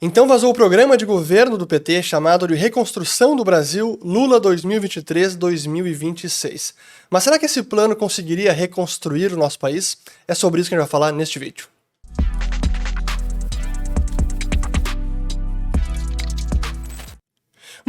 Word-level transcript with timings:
Então 0.00 0.28
vazou 0.28 0.50
o 0.50 0.54
programa 0.54 0.94
de 0.94 1.06
governo 1.06 1.56
do 1.56 1.66
PT 1.66 2.02
chamado 2.02 2.46
de 2.46 2.54
Reconstrução 2.54 3.34
do 3.34 3.42
Brasil 3.42 3.98
Lula 4.02 4.38
2023-2026. 4.42 6.74
Mas 7.08 7.24
será 7.24 7.38
que 7.38 7.46
esse 7.46 7.62
plano 7.62 7.96
conseguiria 7.96 8.52
reconstruir 8.52 9.32
o 9.32 9.38
nosso 9.38 9.58
país? 9.58 9.96
É 10.28 10.34
sobre 10.34 10.60
isso 10.60 10.68
que 10.68 10.74
a 10.74 10.78
gente 10.78 10.84
vai 10.84 10.90
falar 10.90 11.12
neste 11.12 11.38
vídeo. 11.38 11.66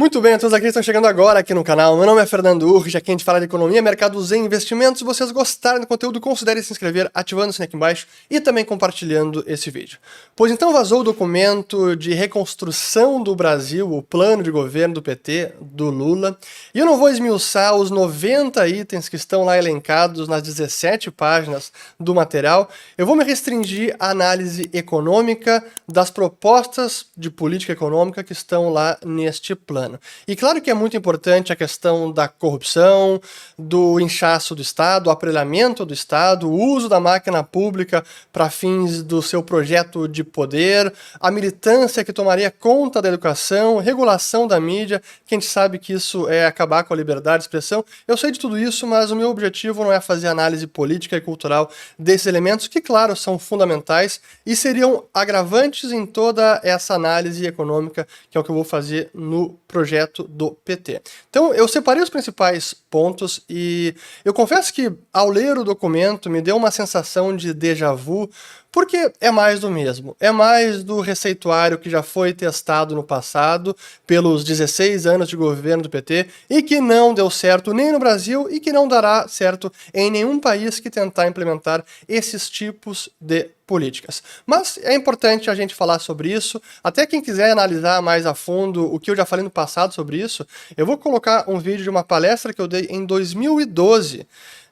Muito 0.00 0.20
bem, 0.20 0.38
todos 0.38 0.54
aqui 0.54 0.68
estão 0.68 0.80
chegando 0.80 1.08
agora 1.08 1.40
aqui 1.40 1.52
no 1.52 1.64
canal. 1.64 1.96
Meu 1.96 2.06
nome 2.06 2.22
é 2.22 2.24
Fernando 2.24 2.62
Urrich, 2.72 2.96
aqui 2.96 3.10
a 3.10 3.14
gente 3.14 3.24
fala 3.24 3.40
de 3.40 3.46
economia, 3.46 3.82
mercados 3.82 4.30
e 4.30 4.36
investimentos. 4.36 5.00
Se 5.00 5.04
vocês 5.04 5.32
gostarem 5.32 5.80
do 5.80 5.88
conteúdo, 5.88 6.20
considere 6.20 6.62
se 6.62 6.72
inscrever 6.72 7.10
ativando 7.12 7.50
o 7.50 7.52
sininho 7.52 7.66
aqui 7.66 7.74
embaixo 7.74 8.06
e 8.30 8.40
também 8.40 8.64
compartilhando 8.64 9.42
esse 9.44 9.72
vídeo. 9.72 9.98
Pois 10.36 10.52
então 10.52 10.72
vazou 10.72 11.00
o 11.00 11.02
documento 11.02 11.96
de 11.96 12.14
reconstrução 12.14 13.20
do 13.20 13.34
Brasil, 13.34 13.92
o 13.92 14.00
plano 14.00 14.40
de 14.40 14.52
governo 14.52 14.94
do 14.94 15.02
PT, 15.02 15.54
do 15.60 15.90
Lula. 15.90 16.38
E 16.72 16.78
eu 16.78 16.86
não 16.86 16.96
vou 16.96 17.08
esmiuçar 17.08 17.74
os 17.74 17.90
90 17.90 18.68
itens 18.68 19.08
que 19.08 19.16
estão 19.16 19.42
lá 19.42 19.58
elencados 19.58 20.28
nas 20.28 20.44
17 20.44 21.10
páginas 21.10 21.72
do 21.98 22.14
material. 22.14 22.70
Eu 22.96 23.04
vou 23.04 23.16
me 23.16 23.24
restringir 23.24 23.96
à 23.98 24.10
análise 24.10 24.70
econômica 24.72 25.64
das 25.88 26.08
propostas 26.08 27.06
de 27.16 27.32
política 27.32 27.72
econômica 27.72 28.22
que 28.22 28.32
estão 28.32 28.68
lá 28.68 28.96
neste 29.04 29.56
plano. 29.56 29.87
E 30.26 30.36
claro 30.36 30.60
que 30.60 30.70
é 30.70 30.74
muito 30.74 30.96
importante 30.96 31.52
a 31.52 31.56
questão 31.56 32.12
da 32.12 32.28
corrupção, 32.28 33.20
do 33.58 33.98
inchaço 34.00 34.54
do 34.54 34.62
Estado, 34.62 35.06
o 35.06 35.10
aparelhamento 35.10 35.84
do 35.84 35.94
Estado, 35.94 36.48
o 36.48 36.54
uso 36.54 36.88
da 36.88 37.00
máquina 37.00 37.42
pública 37.42 38.04
para 38.32 38.50
fins 38.50 39.02
do 39.02 39.22
seu 39.22 39.42
projeto 39.42 40.06
de 40.06 40.22
poder, 40.22 40.92
a 41.20 41.30
militância 41.30 42.04
que 42.04 42.12
tomaria 42.12 42.50
conta 42.50 43.00
da 43.00 43.08
educação, 43.08 43.78
regulação 43.78 44.46
da 44.46 44.60
mídia, 44.60 45.02
que 45.26 45.34
a 45.34 45.38
gente 45.38 45.48
sabe 45.48 45.78
que 45.78 45.92
isso 45.92 46.28
é 46.28 46.46
acabar 46.46 46.84
com 46.84 46.92
a 46.92 46.96
liberdade 46.96 47.38
de 47.38 47.44
expressão. 47.44 47.84
Eu 48.06 48.16
sei 48.16 48.30
de 48.30 48.38
tudo 48.38 48.58
isso, 48.58 48.86
mas 48.86 49.10
o 49.10 49.16
meu 49.16 49.30
objetivo 49.30 49.84
não 49.84 49.92
é 49.92 50.00
fazer 50.00 50.28
análise 50.28 50.66
política 50.66 51.16
e 51.16 51.20
cultural 51.20 51.70
desses 51.98 52.26
elementos, 52.26 52.68
que, 52.68 52.80
claro, 52.80 53.16
são 53.16 53.38
fundamentais 53.38 54.20
e 54.44 54.54
seriam 54.54 55.04
agravantes 55.12 55.92
em 55.92 56.04
toda 56.04 56.60
essa 56.62 56.94
análise 56.94 57.46
econômica, 57.46 58.06
que 58.30 58.36
é 58.36 58.40
o 58.40 58.44
que 58.44 58.50
eu 58.50 58.54
vou 58.54 58.64
fazer 58.64 59.10
no 59.14 59.58
projeto 59.66 59.77
projeto 59.78 60.24
do 60.24 60.50
PT. 60.64 61.00
Então, 61.30 61.54
eu 61.54 61.68
separei 61.68 62.02
os 62.02 62.10
principais 62.10 62.74
pontos 62.90 63.42
e 63.48 63.94
eu 64.24 64.32
confesso 64.32 64.72
que, 64.72 64.92
ao 65.12 65.28
ler 65.28 65.56
o 65.58 65.64
documento, 65.64 66.30
me 66.30 66.40
deu 66.40 66.56
uma 66.56 66.70
sensação 66.70 67.36
de 67.36 67.52
déjà 67.52 67.92
vu, 67.92 68.28
porque 68.70 69.10
é 69.20 69.30
mais 69.30 69.60
do 69.60 69.70
mesmo. 69.70 70.16
É 70.20 70.30
mais 70.30 70.82
do 70.84 71.00
receituário 71.00 71.78
que 71.78 71.90
já 71.90 72.02
foi 72.02 72.32
testado 72.32 72.94
no 72.94 73.02
passado, 73.02 73.76
pelos 74.06 74.44
16 74.44 75.06
anos 75.06 75.28
de 75.28 75.36
governo 75.36 75.82
do 75.82 75.90
PT, 75.90 76.26
e 76.48 76.62
que 76.62 76.80
não 76.80 77.14
deu 77.14 77.30
certo 77.30 77.72
nem 77.72 77.92
no 77.92 77.98
Brasil 77.98 78.48
e 78.50 78.60
que 78.60 78.72
não 78.72 78.86
dará 78.86 79.26
certo 79.28 79.72
em 79.92 80.10
nenhum 80.10 80.38
país 80.38 80.80
que 80.80 80.90
tentar 80.90 81.26
implementar 81.26 81.84
esses 82.06 82.48
tipos 82.48 83.08
de 83.20 83.50
políticas. 83.68 84.22
Mas 84.46 84.78
é 84.82 84.94
importante 84.94 85.50
a 85.50 85.54
gente 85.54 85.74
falar 85.74 85.98
sobre 85.98 86.32
isso. 86.32 86.60
Até 86.82 87.06
quem 87.06 87.20
quiser 87.20 87.50
analisar 87.50 88.00
mais 88.00 88.24
a 88.24 88.34
fundo 88.34 88.92
o 88.92 88.98
que 88.98 89.10
eu 89.10 89.16
já 89.16 89.26
falei 89.26 89.44
no 89.44 89.50
passado 89.50 89.92
sobre 89.92 90.16
isso, 90.16 90.46
eu 90.74 90.86
vou 90.86 90.96
colocar 90.96 91.44
um 91.46 91.58
vídeo 91.58 91.82
de 91.82 91.90
uma 91.90 92.02
palestra 92.02 92.54
que 92.54 92.62
eu 92.62 92.66
dei 92.66 92.77
em 92.88 93.04
2012 93.04 94.26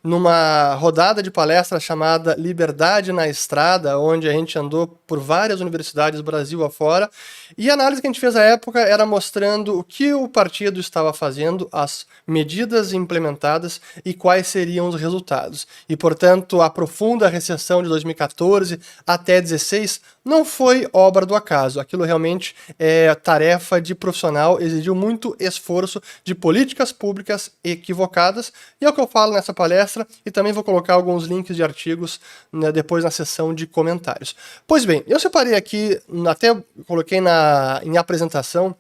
numa 0.07 0.75
rodada 0.75 1.23
de 1.23 1.31
palestra 1.31 1.81
chamada 1.81 2.37
Liberdade 2.39 3.13
na 3.13 3.27
Estrada, 3.29 3.99
onde 3.99 4.29
a 4.29 4.33
gente 4.33 4.59
andou 4.59 4.87
por 5.07 5.19
várias 5.19 5.61
universidades 5.61 6.21
Brasil 6.21 6.65
afora, 6.65 7.11
e 7.59 7.69
a 7.69 7.75
análise 7.75 8.01
que 8.01 8.07
a 8.07 8.11
gente 8.11 8.21
fez 8.21 8.37
à 8.37 8.43
época 8.43 8.81
era 8.81 9.05
mostrando 9.05 9.79
o 9.79 9.83
que 9.83 10.15
o 10.15 10.29
partido 10.29 10.79
estava 10.79 11.13
fazendo, 11.13 11.69
as 11.73 12.07
medidas 12.27 12.93
implementadas 12.93 13.81
e 14.05 14.15
quais 14.15 14.47
seriam 14.47 14.89
os 14.89 14.95
resultados. 14.95 15.67
E, 15.89 15.97
portanto, 15.97 16.61
a 16.61 16.71
profunda 16.71 17.29
recessão 17.29 17.83
de 17.83 17.89
2014 17.89 18.79
até 19.07 19.41
2016 19.41 20.01
não 20.25 20.45
foi 20.45 20.89
obra 20.93 21.25
do 21.25 21.37
acaso. 21.37 21.79
Aquilo 21.79 22.05
realmente 22.05 22.55
é 22.79 23.15
tarefa 23.15 23.81
de 23.81 23.95
profissional, 23.95 24.61
exigiu 24.61 24.95
muito 24.95 25.37
esforço 25.39 26.03
de 26.25 26.35
políticas 26.35 26.91
públicas 26.93 27.51
equivocadas, 27.63 28.53
e 28.81 28.85
é 28.85 28.89
o 28.89 28.93
que 28.93 29.01
eu 29.01 29.07
falo 29.07 29.33
nessa 29.33 29.55
palestra 29.55 29.96
e 30.25 30.31
também 30.31 30.53
vou 30.53 30.65
colocar 30.65 30.95
alguns 30.95 31.25
links 31.27 31.55
de 31.55 31.63
artigos 31.63 32.21
né, 32.53 32.73
depois 32.73 33.05
na 33.05 33.11
seção 33.11 33.55
de 33.55 33.67
comentários. 33.67 34.35
Pois 34.67 34.85
bem, 34.85 35.05
eu 35.07 35.21
separei 35.21 35.55
aqui, 35.55 36.01
até 36.29 36.57
coloquei 36.87 37.21
na, 37.21 37.81
em 37.85 37.97
apresentação, 37.97 38.75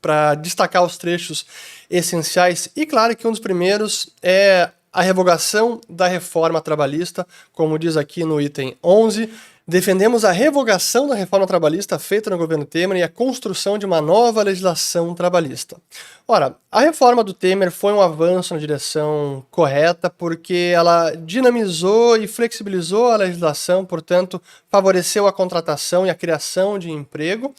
para 0.00 0.34
destacar 0.34 0.84
os 0.84 0.96
trechos 0.96 1.44
essenciais, 1.90 2.68
e 2.76 2.86
claro 2.86 3.16
que 3.16 3.26
um 3.26 3.30
dos 3.30 3.40
primeiros 3.40 4.14
é 4.22 4.70
a 4.92 5.02
revogação 5.02 5.80
da 5.88 6.06
reforma 6.06 6.60
trabalhista, 6.60 7.26
como 7.52 7.78
diz 7.78 7.96
aqui 7.96 8.24
no 8.24 8.40
item 8.40 8.76
11, 8.82 9.32
Defendemos 9.70 10.24
a 10.24 10.32
revogação 10.32 11.06
da 11.06 11.14
reforma 11.14 11.46
trabalhista 11.46 11.96
feita 11.96 12.28
no 12.28 12.36
governo 12.36 12.64
Temer 12.64 12.98
e 12.98 13.04
a 13.04 13.08
construção 13.08 13.78
de 13.78 13.86
uma 13.86 14.00
nova 14.00 14.42
legislação 14.42 15.14
trabalhista. 15.14 15.76
Ora, 16.26 16.56
a 16.72 16.80
reforma 16.80 17.22
do 17.22 17.32
Temer 17.32 17.70
foi 17.70 17.92
um 17.92 18.00
avanço 18.00 18.52
na 18.52 18.58
direção 18.58 19.46
correta 19.48 20.10
porque 20.10 20.72
ela 20.74 21.12
dinamizou 21.12 22.16
e 22.16 22.26
flexibilizou 22.26 23.12
a 23.12 23.16
legislação, 23.18 23.84
portanto, 23.84 24.42
favoreceu 24.68 25.28
a 25.28 25.32
contratação 25.32 26.04
e 26.04 26.10
a 26.10 26.16
criação 26.16 26.76
de 26.76 26.90
emprego. 26.90 27.54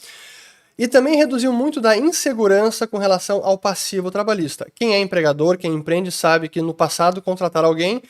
E 0.77 0.87
também 0.87 1.15
reduziu 1.15 1.53
muito 1.53 1.79
da 1.79 1.95
insegurança 1.95 2.87
com 2.87 2.97
relação 2.97 3.39
ao 3.43 3.57
passivo 3.57 4.11
trabalhista. 4.11 4.67
Quem 4.73 4.95
é 4.95 4.99
empregador, 4.99 5.57
quem 5.57 5.73
empreende, 5.73 6.11
sabe 6.11 6.49
que 6.49 6.61
no 6.61 6.73
passado 6.73 7.21
contratar 7.21 7.63
alguém 7.63 8.01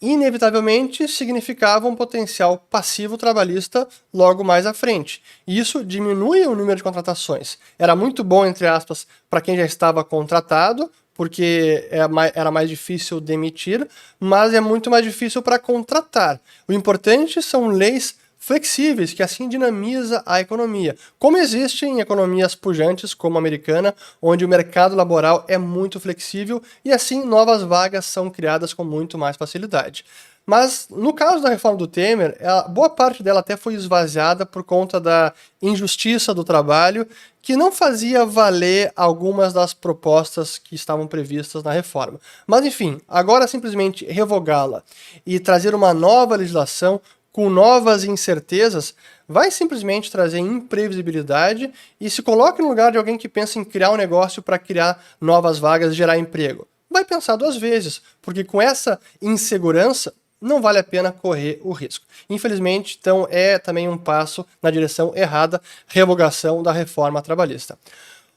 inevitavelmente 0.00 1.08
significava 1.08 1.88
um 1.88 1.96
potencial 1.96 2.58
passivo 2.70 3.16
trabalhista 3.16 3.88
logo 4.12 4.44
mais 4.44 4.66
à 4.66 4.74
frente. 4.74 5.22
E 5.46 5.58
isso 5.58 5.84
diminui 5.84 6.46
o 6.46 6.54
número 6.54 6.76
de 6.76 6.82
contratações. 6.82 7.58
Era 7.78 7.96
muito 7.96 8.22
bom, 8.22 8.44
entre 8.44 8.66
aspas, 8.66 9.06
para 9.30 9.40
quem 9.40 9.56
já 9.56 9.64
estava 9.64 10.04
contratado, 10.04 10.90
porque 11.14 11.88
é 11.90 12.00
era 12.34 12.50
mais 12.50 12.68
difícil 12.68 13.20
demitir, 13.20 13.88
mas 14.20 14.52
é 14.52 14.60
muito 14.60 14.90
mais 14.90 15.02
difícil 15.02 15.40
para 15.42 15.58
contratar. 15.58 16.40
O 16.68 16.72
importante 16.72 17.42
são 17.42 17.68
leis 17.68 18.16
flexíveis, 18.46 19.12
que 19.12 19.24
assim 19.24 19.48
dinamiza 19.48 20.22
a 20.24 20.40
economia. 20.40 20.96
Como 21.18 21.36
existe 21.36 21.84
em 21.84 21.98
economias 21.98 22.54
pujantes, 22.54 23.12
como 23.12 23.36
a 23.36 23.40
americana, 23.40 23.92
onde 24.22 24.44
o 24.44 24.48
mercado 24.48 24.94
laboral 24.94 25.44
é 25.48 25.58
muito 25.58 25.98
flexível 25.98 26.62
e 26.84 26.92
assim 26.92 27.24
novas 27.24 27.64
vagas 27.64 28.06
são 28.06 28.30
criadas 28.30 28.72
com 28.72 28.84
muito 28.84 29.18
mais 29.18 29.36
facilidade. 29.36 30.04
Mas 30.46 30.86
no 30.88 31.12
caso 31.12 31.42
da 31.42 31.48
reforma 31.48 31.76
do 31.76 31.88
Temer, 31.88 32.38
boa 32.68 32.88
parte 32.88 33.20
dela 33.20 33.40
até 33.40 33.56
foi 33.56 33.74
esvaziada 33.74 34.46
por 34.46 34.62
conta 34.62 35.00
da 35.00 35.32
injustiça 35.60 36.32
do 36.32 36.44
trabalho, 36.44 37.04
que 37.42 37.56
não 37.56 37.72
fazia 37.72 38.24
valer 38.24 38.92
algumas 38.94 39.52
das 39.52 39.74
propostas 39.74 40.56
que 40.56 40.76
estavam 40.76 41.08
previstas 41.08 41.64
na 41.64 41.72
reforma. 41.72 42.20
Mas 42.46 42.64
enfim, 42.64 43.00
agora 43.08 43.48
simplesmente 43.48 44.04
revogá-la 44.04 44.84
e 45.26 45.40
trazer 45.40 45.74
uma 45.74 45.92
nova 45.92 46.36
legislação 46.36 47.00
com 47.36 47.50
novas 47.50 48.02
incertezas, 48.02 48.94
vai 49.28 49.50
simplesmente 49.50 50.10
trazer 50.10 50.38
imprevisibilidade 50.38 51.70
e 52.00 52.08
se 52.08 52.22
coloque 52.22 52.62
no 52.62 52.68
lugar 52.68 52.90
de 52.90 52.96
alguém 52.96 53.18
que 53.18 53.28
pensa 53.28 53.58
em 53.58 53.64
criar 53.64 53.90
um 53.90 53.96
negócio 53.96 54.40
para 54.42 54.58
criar 54.58 55.04
novas 55.20 55.58
vagas 55.58 55.92
e 55.92 55.96
gerar 55.96 56.16
emprego. 56.16 56.66
Vai 56.90 57.04
pensar 57.04 57.36
duas 57.36 57.58
vezes, 57.58 58.00
porque 58.22 58.42
com 58.42 58.62
essa 58.62 58.98
insegurança 59.20 60.14
não 60.40 60.62
vale 60.62 60.78
a 60.78 60.82
pena 60.82 61.12
correr 61.12 61.60
o 61.62 61.72
risco. 61.72 62.06
Infelizmente, 62.30 62.96
então 62.98 63.28
é 63.30 63.58
também 63.58 63.86
um 63.86 63.98
passo 63.98 64.46
na 64.62 64.70
direção 64.70 65.12
errada, 65.14 65.60
revogação 65.86 66.62
da 66.62 66.72
reforma 66.72 67.20
trabalhista. 67.20 67.78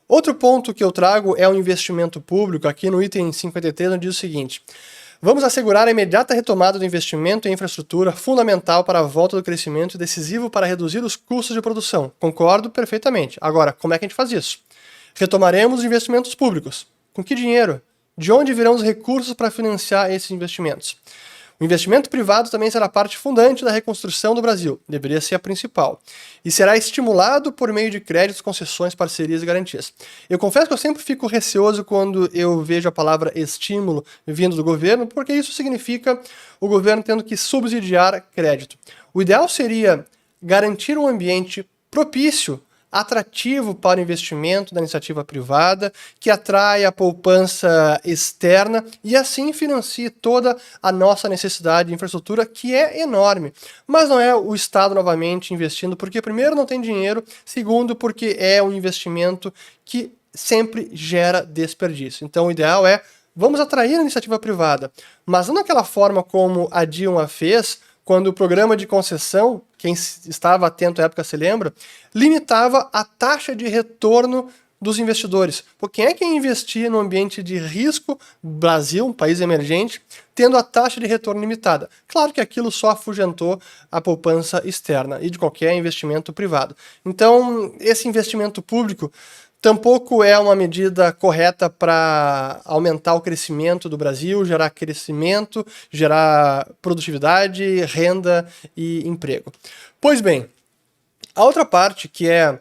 Outro 0.10 0.36
ponto 0.36 0.74
que 0.74 0.84
eu 0.84 0.92
trago 0.92 1.38
é 1.38 1.48
o 1.48 1.56
investimento 1.56 2.20
público, 2.20 2.68
aqui 2.68 2.90
no 2.90 3.02
item 3.02 3.32
53, 3.32 3.92
onde 3.92 4.08
diz 4.08 4.18
o 4.18 4.20
seguinte: 4.20 4.62
Vamos 5.22 5.44
assegurar 5.44 5.86
a 5.86 5.92
imediata 5.92 6.34
retomada 6.34 6.80
do 6.80 6.86
investimento 6.86 7.46
em 7.46 7.52
infraestrutura, 7.52 8.14
fundamental 8.14 8.86
para 8.86 9.00
a 9.00 9.04
volta 9.04 9.36
do 9.36 9.44
crescimento 9.44 9.96
e 9.96 9.98
decisivo 9.98 10.50
para 10.50 10.66
reduzir 10.66 11.04
os 11.04 11.18
custos 11.18 11.54
de 11.54 11.62
produção. 11.62 12.10
Concordo 12.18 12.70
perfeitamente. 12.70 13.38
Agora, 13.42 13.74
como 13.74 13.94
é 13.94 14.00
que 14.00 14.06
a 14.06 14.08
gente 14.08 14.16
faz 14.16 14.32
isso? 14.32 14.60
Retomaremos 15.14 15.80
os 15.80 15.86
investimentos 15.86 16.34
públicos. 16.34 16.88
Com 17.12 17.22
que 17.22 17.36
dinheiro? 17.36 17.82
De 18.18 18.32
onde 18.32 18.54
virão 18.54 18.74
os 18.74 18.82
recursos 18.82 19.34
para 19.34 19.52
financiar 19.52 20.10
esses 20.10 20.32
investimentos? 20.32 20.96
O 21.60 21.66
investimento 21.66 22.10
privado 22.10 22.50
também 22.50 22.72
será 22.72 22.88
parte 22.88 23.18
fundante 23.18 23.66
da 23.66 23.72
reconstrução 23.72 24.34
do 24.34 24.42
Brasil, 24.42 24.80
deveria 24.88 25.20
ser 25.20 25.36
a 25.36 25.40
principal, 25.40 26.00
e 26.44 26.50
será 26.50 26.78
estimulado 26.78 27.52
por 27.52 27.74
meio 27.74 27.92
de 27.92 28.00
créditos, 28.00 28.40
concessões, 28.40 28.96
parcerias 28.96 29.44
e 29.44 29.46
garantias. 29.46 29.94
Eu 30.30 30.40
confesso 30.40 30.68
que 30.68 30.74
eu 30.74 30.78
sempre 30.78 31.04
fico 31.04 31.28
receoso 31.28 31.84
quando 31.84 32.30
eu 32.34 32.62
vejo 32.64 32.88
a 32.88 32.94
palavra 32.94 33.34
estímulo 33.36 34.06
vindo 34.26 34.56
do 34.56 34.64
governo, 34.64 35.06
porque 35.06 35.34
isso 35.34 35.52
significa 35.52 36.18
o 36.62 36.68
governo 36.70 37.04
tendo 37.04 37.26
que 37.26 37.36
subsidiar 37.36 38.26
crédito. 38.34 38.78
O 39.14 39.22
ideal 39.22 39.50
seria 39.50 40.06
garantir 40.42 40.98
um 40.98 41.10
ambiente 41.10 41.68
propício 41.92 42.62
atrativo 42.92 43.76
para 43.76 44.00
o 44.00 44.02
investimento 44.02 44.74
da 44.74 44.82
iniciativa 44.82 45.24
privada, 45.24 45.94
que 46.20 46.30
atrai 46.30 46.86
a 46.86 46.92
poupança 46.92 48.00
externa 48.04 48.84
e 49.04 49.16
assim 49.16 49.54
financie 49.54 50.10
toda 50.10 50.58
a 50.82 50.92
nossa 50.92 51.30
necessidade 51.30 51.90
de 51.90 51.96
infraestrutura, 51.96 52.46
que 52.46 52.74
é 52.74 53.02
enorme. 53.02 53.54
Mas 53.86 54.10
não 54.10 54.20
é 54.20 54.36
o 54.36 54.56
Estado 54.56 54.96
novamente 54.96 55.54
investindo, 55.54 55.96
porque, 55.96 56.22
primeiro, 56.22 56.56
não 56.56 56.66
tem 56.66 56.82
dinheiro, 56.82 57.24
segundo, 57.46 57.96
porque 57.96 58.36
é 58.40 58.62
um 58.62 58.74
investimento 58.74 59.54
que 59.86 60.12
sempre 60.34 60.90
gera 60.94 61.42
desperdício. 61.42 62.26
Então, 62.26 62.48
o 62.48 62.52
ideal 62.52 62.86
é 62.86 63.02
vamos 63.36 63.60
atrair 63.60 63.96
a 63.96 64.02
iniciativa 64.02 64.38
privada, 64.38 64.92
mas 65.26 65.48
não 65.48 65.56
daquela 65.56 65.84
forma 65.84 66.22
como 66.22 66.68
a 66.72 66.84
Dilma 66.84 67.28
fez 67.28 67.80
quando 68.04 68.28
o 68.28 68.34
programa 68.34 68.76
de 68.76 68.88
concessão, 68.88 69.62
quem 69.80 69.94
estava 69.94 70.68
atento 70.68 71.02
à 71.02 71.06
época 71.06 71.24
se 71.24 71.38
lembra, 71.38 71.74
limitava 72.14 72.90
a 72.92 73.04
taxa 73.04 73.56
de 73.56 73.68
retorno 73.68 74.50
dos 74.82 75.00
investidores. 75.00 75.64
Por 75.78 75.90
quem 75.90 76.06
é 76.06 76.14
que 76.14 76.24
investia 76.24 76.90
no 76.90 77.00
ambiente 77.00 77.42
de 77.42 77.58
risco, 77.58 78.20
Brasil, 78.44 79.06
um 79.06 79.14
país 79.14 79.42
emergente, 79.42 80.02
tendo 80.36 80.58
a 80.58 80.64
taxa 80.64 81.00
de 81.00 81.08
retorno 81.08 81.42
limitada? 81.42 81.90
Claro 82.08 82.34
que 82.34 82.42
aquilo 82.42 82.72
só 82.72 82.92
afugentou 82.92 83.60
a 83.92 84.02
poupança 84.02 84.62
externa 84.66 85.20
e 85.22 85.30
de 85.30 85.40
qualquer 85.40 85.74
investimento 85.74 86.32
privado. 86.32 86.76
Então, 87.06 87.74
esse 87.80 88.08
investimento 88.08 88.62
público 88.62 89.12
Tampouco 89.62 90.24
é 90.24 90.40
uma 90.40 90.56
medida 90.56 91.12
correta 91.12 91.70
para 91.70 92.62
aumentar 92.64 93.14
o 93.16 93.22
crescimento 93.22 93.90
do 93.90 93.98
Brasil, 93.98 94.46
gerar 94.46 94.70
crescimento, 94.70 95.66
gerar 95.92 96.66
produtividade, 96.82 97.82
renda 97.82 98.48
e 98.76 99.06
emprego. 99.06 99.52
Pois 100.00 100.22
bem, 100.22 100.48
a 101.36 101.44
outra 101.44 101.66
parte 101.66 102.08
que 102.08 102.30
é 102.30 102.58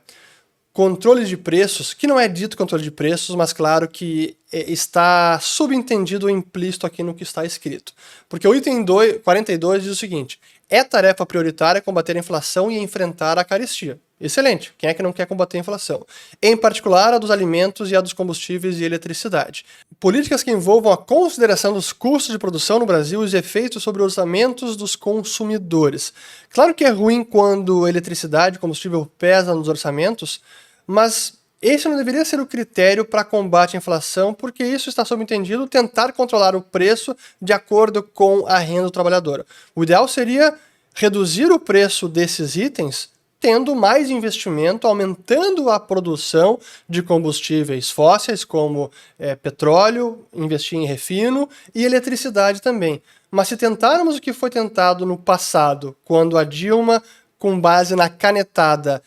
controle 0.73 1.25
de 1.25 1.37
preços, 1.37 1.95
que 1.95 2.07
não 2.07 2.19
é 2.19 2.27
dito 2.27 2.57
controle 2.57 2.83
de 2.83 2.91
preços, 2.91 3.35
mas 3.35 3.53
claro 3.53 3.89
que 3.89 4.37
é, 4.53 4.71
está 4.71 5.39
subentendido 5.41 6.27
ou 6.27 6.31
implícito 6.31 6.87
aqui 6.87 7.03
no 7.03 7.15
que 7.15 7.23
está 7.23 7.45
escrito. 7.45 7.93
Porque 8.29 8.47
o 8.47 8.55
item 8.55 8.85
2, 8.85 9.23
42 9.23 9.85
diz 9.85 9.93
o 9.93 9.97
seguinte: 9.97 10.41
é 10.69 10.83
tarefa 10.83 11.25
prioritária 11.25 11.81
combater 11.81 12.17
a 12.17 12.21
inflação 12.21 12.71
e 12.71 12.79
enfrentar 12.79 13.39
a 13.39 13.45
carestia. 13.45 13.99
Excelente. 14.21 14.75
Quem 14.77 14.91
é 14.91 14.95
que 14.95 15.03
não 15.03 15.13
quer 15.13 15.27
combater 15.27 15.59
a 15.59 15.61
inflação? 15.61 16.05
Em 16.43 16.57
particular, 16.57 17.15
a 17.15 17.19
dos 17.19 17.31
alimentos 17.31 17.93
e 17.93 17.97
a 17.97 18.01
dos 18.01 18.13
combustíveis 18.13 18.81
e 18.81 18.85
eletricidade. 18.85 19.65
Políticas 20.01 20.43
que 20.43 20.51
envolvam 20.51 20.93
a 20.93 20.97
consideração 20.97 21.73
dos 21.73 21.93
custos 21.93 22.33
de 22.33 22.39
produção 22.39 22.81
no 22.81 22.87
Brasil 22.87 23.23
e 23.23 23.25
os 23.25 23.35
efeitos 23.35 23.83
sobre 23.83 24.03
os 24.03 24.17
orçamentos 24.17 24.77
dos 24.77 24.97
consumidores. 24.97 26.13
Claro 26.51 26.75
que 26.75 26.85
é 26.85 26.91
ruim 26.91 27.23
quando 27.23 27.87
eletricidade 27.87 28.57
e 28.57 28.59
combustível 28.59 29.09
pesam 29.19 29.55
nos 29.55 29.69
orçamentos, 29.69 30.41
mas 30.85 31.35
esse 31.63 31.89
não 31.89 31.97
deveria 31.97 32.25
ser 32.25 32.41
o 32.41 32.47
critério 32.47 33.05
para 33.05 33.25
combate 33.25 33.77
à 33.77 33.79
inflação, 33.79 34.35
porque 34.35 34.65
isso 34.65 34.89
está 34.89 35.05
subentendido 35.05 35.67
tentar 35.69 36.13
controlar 36.13 36.57
o 36.57 36.63
preço 36.63 37.17
de 37.41 37.53
acordo 37.53 38.03
com 38.03 38.47
a 38.47 38.59
renda 38.59 38.85
do 38.85 38.91
trabalhador. 38.91 39.47
O 39.77 39.85
ideal 39.85 40.09
seria 40.09 40.55
reduzir 40.95 41.53
o 41.53 41.61
preço 41.61 42.09
desses 42.09 42.57
itens 42.57 43.11
tendo 43.41 43.75
mais 43.75 44.11
investimento, 44.11 44.87
aumentando 44.87 45.71
a 45.71 45.79
produção 45.79 46.59
de 46.89 47.03
combustíveis 47.03 47.91
fósseis, 47.91 48.45
como 48.45 48.91
é, 49.19 49.37
petróleo, 49.37 50.27
investir 50.35 50.79
em 50.79 50.87
refino 50.87 51.49
e 51.75 51.85
eletricidade 51.85 52.61
também. 52.61 53.01
Mas 53.31 53.49
se 53.49 53.57
tentarmos 53.57 54.17
o 54.17 54.21
que 54.21 54.33
foi 54.33 54.51
tentado 54.51 55.07
no 55.07 55.17
passado, 55.17 55.97
quando 56.05 56.37
a 56.37 56.45
Dilma, 56.45 57.03
com 57.39 57.61
base 57.61 57.95
na 57.95 58.09
canetada, 58.09 59.03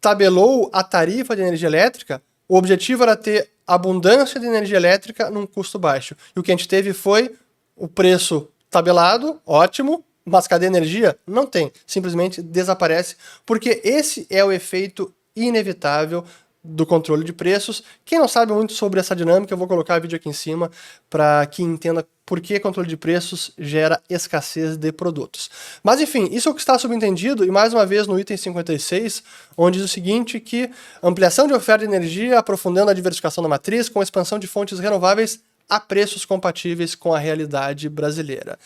tabelou 0.00 0.70
a 0.72 0.82
tarifa 0.82 1.34
de 1.34 1.42
energia 1.42 1.68
elétrica, 1.68 2.22
o 2.48 2.56
objetivo 2.56 3.02
era 3.02 3.16
ter 3.16 3.50
abundância 3.66 4.38
de 4.38 4.46
energia 4.46 4.76
elétrica 4.76 5.28
num 5.28 5.46
custo 5.46 5.78
baixo. 5.78 6.16
E 6.34 6.38
o 6.38 6.42
que 6.42 6.52
a 6.52 6.54
gente 6.56 6.68
teve 6.68 6.92
foi 6.92 7.34
o 7.74 7.88
preço 7.88 8.48
tabelado, 8.70 9.40
ótimo, 9.44 10.04
mas 10.26 10.48
cadê 10.48 10.66
a 10.66 10.68
energia? 10.68 11.16
Não 11.26 11.46
tem. 11.46 11.72
Simplesmente 11.86 12.42
desaparece, 12.42 13.16
porque 13.46 13.80
esse 13.84 14.26
é 14.28 14.44
o 14.44 14.50
efeito 14.50 15.14
inevitável 15.36 16.24
do 16.64 16.84
controle 16.84 17.22
de 17.22 17.32
preços. 17.32 17.82
Quem 18.04 18.18
não 18.18 18.26
sabe 18.26 18.52
muito 18.52 18.72
sobre 18.72 18.98
essa 18.98 19.14
dinâmica, 19.14 19.54
eu 19.54 19.58
vou 19.58 19.68
colocar 19.68 19.98
o 19.98 20.02
vídeo 20.02 20.16
aqui 20.16 20.28
em 20.28 20.32
cima 20.32 20.70
para 21.08 21.46
que 21.46 21.62
entenda 21.62 22.04
por 22.24 22.40
que 22.40 22.58
controle 22.58 22.88
de 22.88 22.96
preços 22.96 23.52
gera 23.56 24.02
escassez 24.10 24.76
de 24.76 24.90
produtos. 24.90 25.48
Mas 25.82 26.00
enfim, 26.00 26.28
isso 26.32 26.48
é 26.48 26.50
o 26.50 26.54
que 26.54 26.60
está 26.60 26.76
subentendido, 26.76 27.44
e 27.44 27.50
mais 27.52 27.72
uma 27.72 27.86
vez 27.86 28.08
no 28.08 28.18
item 28.18 28.36
56, 28.36 29.22
onde 29.56 29.78
diz 29.78 29.88
o 29.88 29.92
seguinte, 29.92 30.40
que 30.40 30.68
ampliação 31.00 31.46
de 31.46 31.54
oferta 31.54 31.86
de 31.86 31.94
energia, 31.94 32.36
aprofundando 32.36 32.90
a 32.90 32.94
diversificação 32.94 33.42
da 33.42 33.48
matriz, 33.48 33.88
com 33.88 34.02
expansão 34.02 34.40
de 34.40 34.48
fontes 34.48 34.80
renováveis 34.80 35.38
a 35.68 35.78
preços 35.78 36.24
compatíveis 36.24 36.96
com 36.96 37.14
a 37.14 37.18
realidade 37.18 37.88
brasileira. 37.88 38.58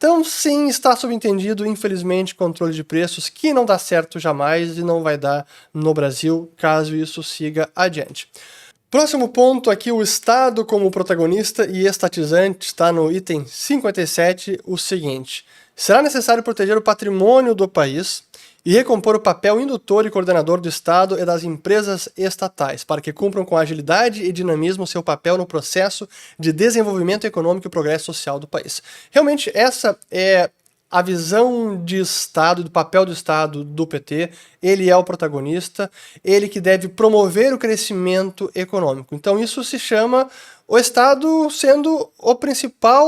Então, 0.00 0.24
sim, 0.24 0.66
está 0.66 0.96
subentendido, 0.96 1.66
infelizmente, 1.66 2.34
controle 2.34 2.72
de 2.72 2.82
preços, 2.82 3.28
que 3.28 3.52
não 3.52 3.66
dá 3.66 3.78
certo 3.78 4.18
jamais 4.18 4.78
e 4.78 4.82
não 4.82 5.02
vai 5.02 5.18
dar 5.18 5.46
no 5.74 5.92
Brasil, 5.92 6.50
caso 6.56 6.96
isso 6.96 7.22
siga 7.22 7.68
adiante. 7.76 8.26
Próximo 8.90 9.28
ponto 9.28 9.70
aqui, 9.70 9.92
o 9.92 10.00
Estado 10.00 10.64
como 10.64 10.90
protagonista 10.90 11.66
e 11.66 11.86
estatizante, 11.86 12.68
está 12.68 12.90
no 12.90 13.12
item 13.12 13.44
57, 13.46 14.58
o 14.64 14.78
seguinte. 14.78 15.44
Será 15.76 16.00
necessário 16.00 16.42
proteger 16.42 16.78
o 16.78 16.82
patrimônio 16.82 17.54
do 17.54 17.68
país, 17.68 18.24
e 18.64 18.72
recompor 18.72 19.16
o 19.16 19.20
papel 19.20 19.60
indutor 19.60 20.06
e 20.06 20.10
coordenador 20.10 20.60
do 20.60 20.68
Estado 20.68 21.18
e 21.18 21.24
das 21.24 21.44
empresas 21.44 22.08
estatais, 22.16 22.84
para 22.84 23.00
que 23.00 23.12
cumpram 23.12 23.44
com 23.44 23.56
agilidade 23.56 24.22
e 24.22 24.32
dinamismo 24.32 24.86
seu 24.86 25.02
papel 25.02 25.38
no 25.38 25.46
processo 25.46 26.08
de 26.38 26.52
desenvolvimento 26.52 27.26
econômico 27.26 27.66
e 27.66 27.70
progresso 27.70 28.06
social 28.06 28.38
do 28.38 28.46
país. 28.46 28.82
Realmente, 29.10 29.50
essa 29.54 29.98
é 30.10 30.50
a 30.90 31.02
visão 31.02 31.82
de 31.84 32.00
Estado, 32.00 32.64
do 32.64 32.70
papel 32.70 33.06
do 33.06 33.12
Estado 33.12 33.62
do 33.62 33.86
PT, 33.86 34.30
ele 34.60 34.90
é 34.90 34.96
o 34.96 35.04
protagonista, 35.04 35.88
ele 36.24 36.48
que 36.48 36.60
deve 36.60 36.88
promover 36.88 37.54
o 37.54 37.58
crescimento 37.58 38.50
econômico. 38.56 39.14
Então 39.14 39.38
isso 39.38 39.62
se 39.62 39.78
chama 39.78 40.28
o 40.70 40.78
Estado 40.78 41.50
sendo 41.50 42.12
o 42.16 42.32
principal 42.36 43.04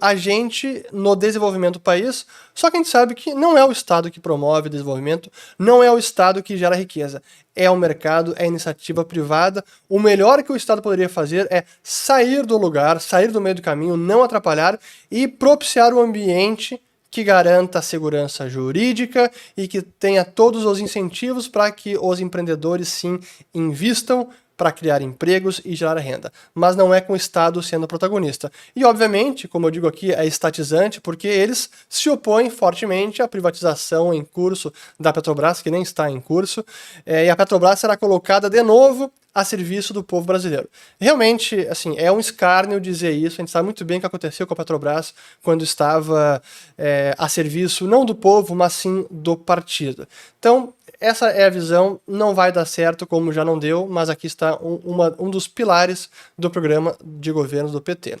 agente 0.00 0.86
no 0.92 1.16
desenvolvimento 1.16 1.74
do 1.74 1.80
país, 1.80 2.24
só 2.54 2.70
que 2.70 2.76
a 2.76 2.78
gente 2.78 2.88
sabe 2.88 3.16
que 3.16 3.34
não 3.34 3.58
é 3.58 3.64
o 3.64 3.72
Estado 3.72 4.08
que 4.08 4.20
promove 4.20 4.68
o 4.68 4.70
desenvolvimento, 4.70 5.28
não 5.58 5.82
é 5.82 5.90
o 5.90 5.98
Estado 5.98 6.40
que 6.44 6.56
gera 6.56 6.76
riqueza, 6.76 7.20
é 7.56 7.68
o 7.68 7.74
mercado, 7.74 8.34
é 8.36 8.44
a 8.44 8.46
iniciativa 8.46 9.04
privada. 9.04 9.64
O 9.88 9.98
melhor 9.98 10.44
que 10.44 10.52
o 10.52 10.56
Estado 10.56 10.80
poderia 10.80 11.08
fazer 11.08 11.48
é 11.50 11.64
sair 11.82 12.46
do 12.46 12.56
lugar, 12.56 13.00
sair 13.00 13.32
do 13.32 13.40
meio 13.40 13.56
do 13.56 13.62
caminho, 13.62 13.96
não 13.96 14.22
atrapalhar 14.22 14.78
e 15.10 15.26
propiciar 15.26 15.92
o 15.92 16.00
ambiente 16.00 16.80
que 17.10 17.24
garanta 17.24 17.80
a 17.80 17.82
segurança 17.82 18.48
jurídica 18.48 19.28
e 19.56 19.66
que 19.66 19.82
tenha 19.82 20.24
todos 20.24 20.64
os 20.64 20.78
incentivos 20.78 21.48
para 21.48 21.70
que 21.72 21.98
os 21.98 22.20
empreendedores 22.20 22.88
sim 22.88 23.18
invistam 23.52 24.30
para 24.56 24.72
criar 24.72 25.02
empregos 25.02 25.60
e 25.64 25.74
gerar 25.74 25.98
renda, 25.98 26.32
mas 26.54 26.76
não 26.76 26.92
é 26.92 27.00
com 27.00 27.12
o 27.12 27.16
Estado 27.16 27.62
sendo 27.62 27.88
protagonista. 27.88 28.50
E, 28.74 28.84
obviamente, 28.84 29.48
como 29.48 29.66
eu 29.66 29.70
digo 29.70 29.86
aqui, 29.86 30.12
é 30.12 30.26
estatizante 30.26 31.00
porque 31.00 31.26
eles 31.26 31.70
se 31.88 32.08
opõem 32.10 32.50
fortemente 32.50 33.22
à 33.22 33.28
privatização 33.28 34.12
em 34.12 34.24
curso 34.24 34.72
da 34.98 35.12
Petrobras, 35.12 35.62
que 35.62 35.70
nem 35.70 35.82
está 35.82 36.10
em 36.10 36.20
curso, 36.20 36.64
é, 37.04 37.26
e 37.26 37.30
a 37.30 37.36
Petrobras 37.36 37.80
será 37.80 37.96
colocada 37.96 38.48
de 38.48 38.62
novo 38.62 39.10
a 39.34 39.44
serviço 39.44 39.94
do 39.94 40.02
povo 40.02 40.26
brasileiro. 40.26 40.68
Realmente, 41.00 41.66
assim, 41.68 41.96
é 41.98 42.12
um 42.12 42.20
escárnio 42.20 42.80
dizer 42.80 43.12
isso. 43.12 43.40
A 43.40 43.42
gente 43.42 43.50
sabe 43.50 43.64
muito 43.64 43.84
bem 43.84 43.96
o 43.96 44.00
que 44.00 44.06
aconteceu 44.06 44.46
com 44.46 44.52
a 44.52 44.56
Petrobras 44.56 45.14
quando 45.42 45.64
estava 45.64 46.42
é, 46.76 47.14
a 47.16 47.28
serviço 47.28 47.86
não 47.86 48.04
do 48.04 48.14
povo, 48.14 48.54
mas 48.54 48.74
sim 48.74 49.06
do 49.10 49.36
partido. 49.36 50.06
Então, 50.38 50.74
essa 51.00 51.30
é 51.30 51.46
a 51.46 51.50
visão. 51.50 51.98
Não 52.06 52.34
vai 52.34 52.52
dar 52.52 52.66
certo, 52.66 53.06
como 53.06 53.32
já 53.32 53.44
não 53.44 53.58
deu, 53.58 53.86
mas 53.88 54.10
aqui 54.10 54.26
está 54.26 54.56
um, 54.56 54.76
uma, 54.84 55.14
um 55.18 55.30
dos 55.30 55.48
pilares 55.48 56.10
do 56.38 56.50
programa 56.50 56.96
de 57.02 57.32
governo 57.32 57.70
do 57.70 57.80
PT. 57.80 58.18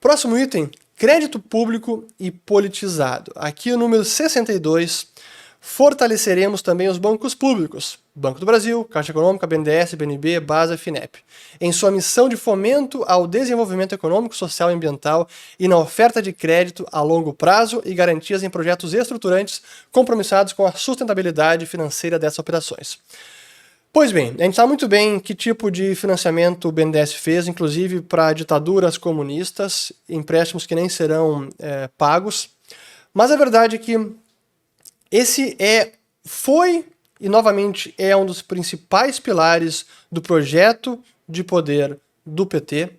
Próximo 0.00 0.38
item: 0.38 0.70
crédito 0.96 1.40
público 1.40 2.04
e 2.18 2.30
politizado. 2.30 3.32
Aqui 3.34 3.72
o 3.72 3.78
número 3.78 4.04
62 4.04 5.08
Fortaleceremos 5.66 6.60
também 6.60 6.88
os 6.88 6.98
bancos 6.98 7.34
públicos, 7.34 7.98
Banco 8.14 8.38
do 8.38 8.44
Brasil, 8.44 8.84
Caixa 8.84 9.12
Econômica, 9.12 9.46
BNDES, 9.46 9.94
BNB, 9.94 10.38
BASA 10.38 10.76
FINEP, 10.76 11.18
em 11.58 11.72
sua 11.72 11.90
missão 11.90 12.28
de 12.28 12.36
fomento 12.36 13.02
ao 13.08 13.26
desenvolvimento 13.26 13.94
econômico, 13.94 14.36
social 14.36 14.70
e 14.70 14.74
ambiental 14.74 15.26
e 15.58 15.66
na 15.66 15.78
oferta 15.78 16.20
de 16.20 16.34
crédito 16.34 16.86
a 16.92 17.00
longo 17.00 17.32
prazo 17.32 17.80
e 17.86 17.94
garantias 17.94 18.42
em 18.42 18.50
projetos 18.50 18.92
estruturantes 18.92 19.62
compromissados 19.90 20.52
com 20.52 20.66
a 20.66 20.72
sustentabilidade 20.72 21.64
financeira 21.64 22.18
dessas 22.18 22.38
operações. 22.38 22.98
Pois 23.90 24.12
bem, 24.12 24.34
a 24.38 24.42
gente 24.44 24.56
sabe 24.56 24.68
muito 24.68 24.86
bem 24.86 25.18
que 25.18 25.34
tipo 25.34 25.70
de 25.70 25.94
financiamento 25.94 26.68
o 26.68 26.72
BNDES 26.72 27.14
fez, 27.14 27.48
inclusive 27.48 28.02
para 28.02 28.34
ditaduras 28.34 28.98
comunistas, 28.98 29.92
empréstimos 30.10 30.66
que 30.66 30.74
nem 30.74 30.90
serão 30.90 31.48
é, 31.58 31.88
pagos, 31.96 32.50
mas 33.14 33.30
a 33.30 33.36
verdade 33.36 33.76
é 33.76 33.78
que 33.78 34.23
esse 35.10 35.56
é, 35.58 35.92
foi 36.24 36.86
e 37.20 37.28
novamente 37.28 37.94
é 37.96 38.16
um 38.16 38.26
dos 38.26 38.42
principais 38.42 39.18
pilares 39.18 39.86
do 40.10 40.20
projeto 40.20 41.02
de 41.28 41.42
poder 41.42 41.98
do 42.26 42.44
PT 42.44 42.90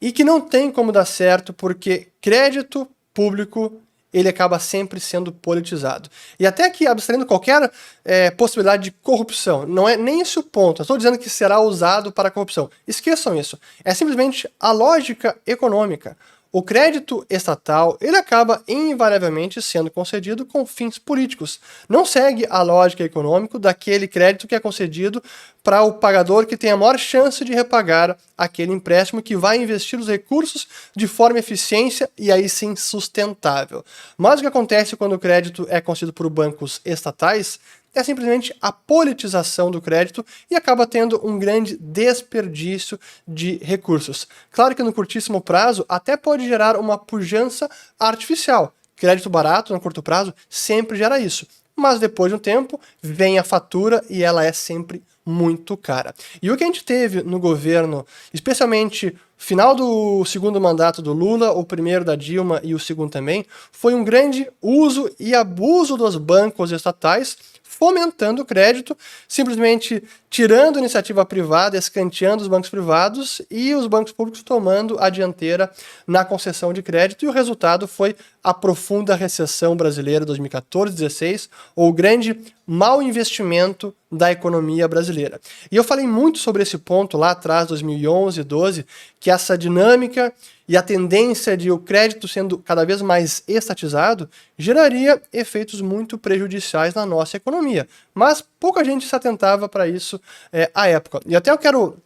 e 0.00 0.12
que 0.12 0.24
não 0.24 0.40
tem 0.40 0.70
como 0.70 0.92
dar 0.92 1.04
certo 1.04 1.52
porque 1.52 2.08
crédito 2.20 2.88
público 3.14 3.80
ele 4.12 4.28
acaba 4.28 4.58
sempre 4.58 5.00
sendo 5.00 5.32
politizado. 5.32 6.10
E 6.38 6.46
até 6.46 6.68
que, 6.68 6.86
abstraindo 6.86 7.24
qualquer 7.24 7.70
é, 8.04 8.30
possibilidade 8.30 8.84
de 8.84 8.90
corrupção, 8.90 9.66
não 9.66 9.88
é 9.88 9.96
nem 9.96 10.20
esse 10.20 10.38
o 10.38 10.42
ponto. 10.42 10.82
estou 10.82 10.98
dizendo 10.98 11.16
que 11.16 11.30
será 11.30 11.60
usado 11.60 12.12
para 12.12 12.30
corrupção. 12.30 12.70
Esqueçam 12.86 13.38
isso. 13.38 13.58
É 13.82 13.94
simplesmente 13.94 14.46
a 14.60 14.70
lógica 14.70 15.34
econômica. 15.46 16.16
O 16.54 16.62
crédito 16.62 17.24
estatal, 17.30 17.96
ele 17.98 18.14
acaba 18.14 18.62
invariavelmente 18.68 19.62
sendo 19.62 19.90
concedido 19.90 20.44
com 20.44 20.66
fins 20.66 20.98
políticos. 20.98 21.58
Não 21.88 22.04
segue 22.04 22.46
a 22.50 22.60
lógica 22.60 23.02
econômica 23.02 23.58
daquele 23.58 24.06
crédito 24.06 24.46
que 24.46 24.54
é 24.54 24.60
concedido 24.60 25.22
para 25.64 25.82
o 25.82 25.94
pagador 25.94 26.44
que 26.44 26.58
tem 26.58 26.70
a 26.70 26.76
maior 26.76 26.98
chance 26.98 27.42
de 27.42 27.54
repagar 27.54 28.18
aquele 28.36 28.70
empréstimo 28.70 29.22
que 29.22 29.34
vai 29.34 29.62
investir 29.62 29.98
os 29.98 30.08
recursos 30.08 30.68
de 30.94 31.06
forma 31.06 31.38
eficiência 31.38 32.10
e 32.18 32.30
aí 32.30 32.46
sim 32.50 32.76
sustentável. 32.76 33.82
Mas 34.18 34.40
o 34.40 34.42
que 34.42 34.48
acontece 34.48 34.94
quando 34.94 35.14
o 35.14 35.18
crédito 35.18 35.66
é 35.70 35.80
concedido 35.80 36.12
por 36.12 36.28
bancos 36.28 36.82
estatais 36.84 37.58
é 37.94 38.02
simplesmente 38.02 38.54
a 38.60 38.72
politização 38.72 39.70
do 39.70 39.80
crédito 39.80 40.24
e 40.50 40.56
acaba 40.56 40.86
tendo 40.86 41.20
um 41.26 41.38
grande 41.38 41.76
desperdício 41.76 42.98
de 43.26 43.58
recursos. 43.62 44.26
Claro 44.50 44.74
que 44.74 44.82
no 44.82 44.92
curtíssimo 44.92 45.40
prazo 45.40 45.84
até 45.88 46.16
pode 46.16 46.46
gerar 46.46 46.76
uma 46.76 46.96
pujança 46.96 47.68
artificial. 47.98 48.74
Crédito 48.96 49.28
barato 49.28 49.72
no 49.72 49.80
curto 49.80 50.02
prazo 50.02 50.34
sempre 50.48 50.96
gera 50.96 51.18
isso. 51.18 51.46
Mas 51.74 51.98
depois 51.98 52.30
de 52.30 52.36
um 52.36 52.38
tempo 52.38 52.80
vem 53.02 53.38
a 53.38 53.44
fatura 53.44 54.04
e 54.08 54.22
ela 54.22 54.44
é 54.44 54.52
sempre 54.52 55.02
muito 55.24 55.76
cara. 55.76 56.14
E 56.40 56.50
o 56.50 56.56
que 56.56 56.64
a 56.64 56.66
gente 56.66 56.84
teve 56.84 57.22
no 57.22 57.38
governo, 57.38 58.06
especialmente 58.32 59.16
final 59.36 59.74
do 59.74 60.24
segundo 60.24 60.60
mandato 60.60 61.00
do 61.00 61.12
Lula, 61.12 61.50
o 61.52 61.64
primeiro 61.64 62.04
da 62.04 62.14
Dilma 62.14 62.60
e 62.62 62.74
o 62.74 62.78
segundo 62.78 63.10
também, 63.10 63.44
foi 63.70 63.94
um 63.94 64.04
grande 64.04 64.48
uso 64.60 65.10
e 65.18 65.34
abuso 65.34 65.96
dos 65.96 66.16
bancos 66.16 66.70
estatais 66.70 67.36
fomentando 67.82 68.42
o 68.42 68.44
crédito, 68.44 68.96
simplesmente 69.26 70.04
tirando 70.30 70.78
iniciativa 70.78 71.26
privada, 71.26 71.76
escanteando 71.76 72.40
os 72.40 72.46
bancos 72.46 72.70
privados 72.70 73.42
e 73.50 73.74
os 73.74 73.88
bancos 73.88 74.12
públicos 74.12 74.40
tomando 74.40 75.00
a 75.00 75.10
dianteira 75.10 75.68
na 76.06 76.24
concessão 76.24 76.72
de 76.72 76.80
crédito, 76.80 77.24
e 77.24 77.28
o 77.28 77.32
resultado 77.32 77.88
foi 77.88 78.14
a 78.40 78.54
profunda 78.54 79.16
recessão 79.16 79.76
brasileira 79.76 80.24
2014-16, 80.24 81.48
ou 81.74 81.88
o 81.88 81.92
grande 81.92 82.40
mau 82.72 83.02
investimento 83.02 83.94
da 84.10 84.32
economia 84.32 84.88
brasileira. 84.88 85.38
E 85.70 85.76
eu 85.76 85.84
falei 85.84 86.06
muito 86.06 86.38
sobre 86.38 86.62
esse 86.62 86.78
ponto 86.78 87.18
lá 87.18 87.32
atrás, 87.32 87.68
2011, 87.68 88.42
12, 88.42 88.86
que 89.20 89.30
essa 89.30 89.58
dinâmica 89.58 90.32
e 90.66 90.74
a 90.74 90.80
tendência 90.80 91.54
de 91.54 91.70
o 91.70 91.76
crédito 91.76 92.26
sendo 92.26 92.56
cada 92.56 92.82
vez 92.86 93.02
mais 93.02 93.42
estatizado 93.46 94.26
geraria 94.56 95.20
efeitos 95.30 95.82
muito 95.82 96.16
prejudiciais 96.16 96.94
na 96.94 97.04
nossa 97.04 97.36
economia. 97.36 97.86
Mas 98.14 98.42
pouca 98.58 98.82
gente 98.82 99.06
se 99.06 99.14
atentava 99.14 99.68
para 99.68 99.86
isso 99.86 100.18
é, 100.50 100.70
à 100.74 100.88
época. 100.88 101.20
E 101.26 101.36
até 101.36 101.50
eu 101.50 101.58
quero 101.58 101.98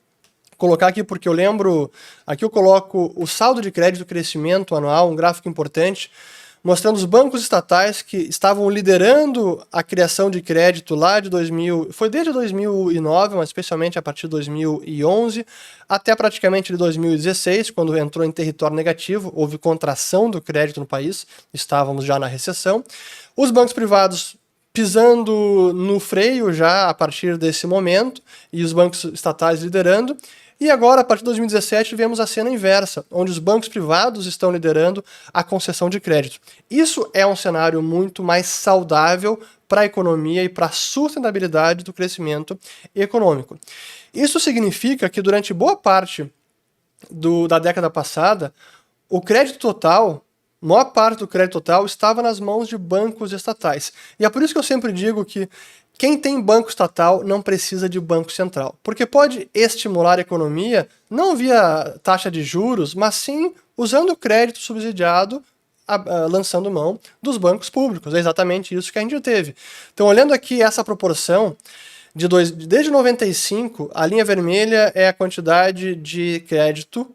colocar 0.59 0.89
aqui 0.89 1.05
porque 1.05 1.29
eu 1.29 1.33
lembro, 1.33 1.93
aqui 2.27 2.45
eu 2.45 2.51
coloco 2.51 3.13
o 3.15 3.25
saldo 3.25 3.61
de 3.61 3.71
crédito 3.71 4.05
crescimento 4.05 4.75
anual, 4.75 5.13
um 5.13 5.15
gráfico 5.15 5.49
importante 5.49 6.11
mostrando 6.67 6.97
os 6.97 7.05
bancos 7.05 7.43
estatais 7.43 8.03
que 8.03 8.17
estavam 8.17 8.69
liderando 8.69 9.65
a 9.71 9.85
criação 9.85 10.29
de 10.29 10.43
crédito 10.43 10.97
lá 10.97 11.21
de 11.21 11.31
2000, 11.31 11.91
foi 11.93 12.11
desde 12.11 12.33
2009, 12.33 13.37
mas 13.37 13.51
especialmente 13.51 13.97
a 13.97 14.03
partir 14.03 14.23
de 14.23 14.31
2011, 14.31 15.47
até 15.89 16.17
praticamente 16.17 16.73
de 16.73 16.77
2016, 16.77 17.71
quando 17.71 17.97
entrou 17.97 18.25
em 18.25 18.33
território 18.33 18.75
negativo, 18.75 19.33
houve 19.33 19.59
contração 19.59 20.29
do 20.29 20.43
crédito 20.43 20.81
no 20.81 20.87
país, 20.87 21.25
estávamos 21.55 22.05
já 22.05 22.19
na 22.19 22.27
recessão. 22.27 22.83
Os 23.37 23.53
bancos 23.53 23.73
privados 23.73 24.37
pisando 24.73 25.73
no 25.73 26.01
freio 26.01 26.53
já 26.53 26.89
a 26.89 26.95
partir 26.95 27.39
desse 27.39 27.65
momento, 27.65 28.21
e 28.53 28.65
os 28.65 28.73
bancos 28.73 29.05
estatais 29.05 29.63
liderando, 29.63 30.17
e 30.59 30.71
agora, 30.71 31.03
a 31.03 31.05
partir 31.05 31.21
de 31.21 31.27
2017, 31.27 31.95
vemos 31.95 32.19
a 32.19 32.27
cena 32.27 32.49
inversa, 32.49 33.05
onde 33.11 33.31
os 33.31 33.39
bancos 33.39 33.69
privados 33.69 34.27
estão 34.27 34.51
liderando 34.51 35.05
a 35.33 35.45
concessão 35.45 35.91
de 35.91 36.01
crédito. 36.01 36.41
Isso 36.71 37.09
é 37.13 37.27
um 37.27 37.37
cenário 37.37 37.83
muito 37.83 38.23
mais 38.23 38.47
saudável 38.47 39.39
para 39.69 39.83
a 39.83 39.85
economia 39.85 40.43
e 40.43 40.49
para 40.49 40.67
a 40.67 40.71
sustentabilidade 40.71 41.85
do 41.85 41.93
crescimento 41.93 42.59
econômico. 42.95 43.59
Isso 44.15 44.41
significa 44.41 45.11
que 45.11 45.21
durante 45.21 45.53
boa 45.53 45.77
parte 45.77 46.33
do, 47.11 47.47
da 47.47 47.59
década 47.59 47.91
passada, 47.91 48.55
o 49.11 49.21
crédito 49.21 49.59
total 49.59 50.23
maior 50.61 50.87
parte 50.87 51.21
do 51.21 51.29
crédito 51.29 51.53
total 51.53 51.87
estava 51.87 52.23
nas 52.23 52.41
mãos 52.41 52.67
de 52.67 52.77
bancos 52.77 53.33
estatais. 53.33 53.93
E 54.19 54.25
é 54.25 54.31
por 54.31 54.43
isso 54.43 54.53
que 54.53 54.59
eu 54.59 54.65
sempre 54.65 54.93
digo 54.93 55.25
que 55.25 55.49
quem 55.99 56.19
tem 56.19 56.41
banco 56.41 56.69
estatal 56.69 57.25
não 57.25 57.41
precisa 57.41 57.89
de 57.89 57.99
banco 57.99 58.31
central, 58.31 58.77
porque 58.83 59.07
pode 59.07 59.49
estimular 59.55 60.19
a 60.19 60.23
economia 60.23 60.89
não 61.09 61.35
via 61.37 61.99
taxa 62.03 62.31
de 62.31 62.43
juros, 62.43 62.95
mas 62.95 63.15
sim 63.15 63.55
usando 63.77 64.17
crédito 64.17 64.59
subsidiado 64.59 65.43
lançando 66.29 66.71
mão 66.71 66.99
dos 67.23 67.39
bancos 67.39 67.71
públicos. 67.71 68.13
É 68.13 68.19
exatamente 68.19 68.75
isso 68.75 68.93
que 68.93 68.99
a 68.99 69.03
gente 69.03 69.21
teve. 69.21 69.55
Então, 69.95 70.07
olhando 70.07 70.35
aqui 70.35 70.61
essa 70.61 70.83
proporção, 70.83 71.57
de 72.15 72.27
dois, 72.27 72.51
desde 72.51 72.91
95, 72.91 73.91
a 73.95 74.07
linha 74.07 74.25
vermelha 74.25 74.91
é 74.95 75.07
a 75.07 75.13
quantidade 75.13 75.95
de 75.95 76.41
crédito 76.49 77.07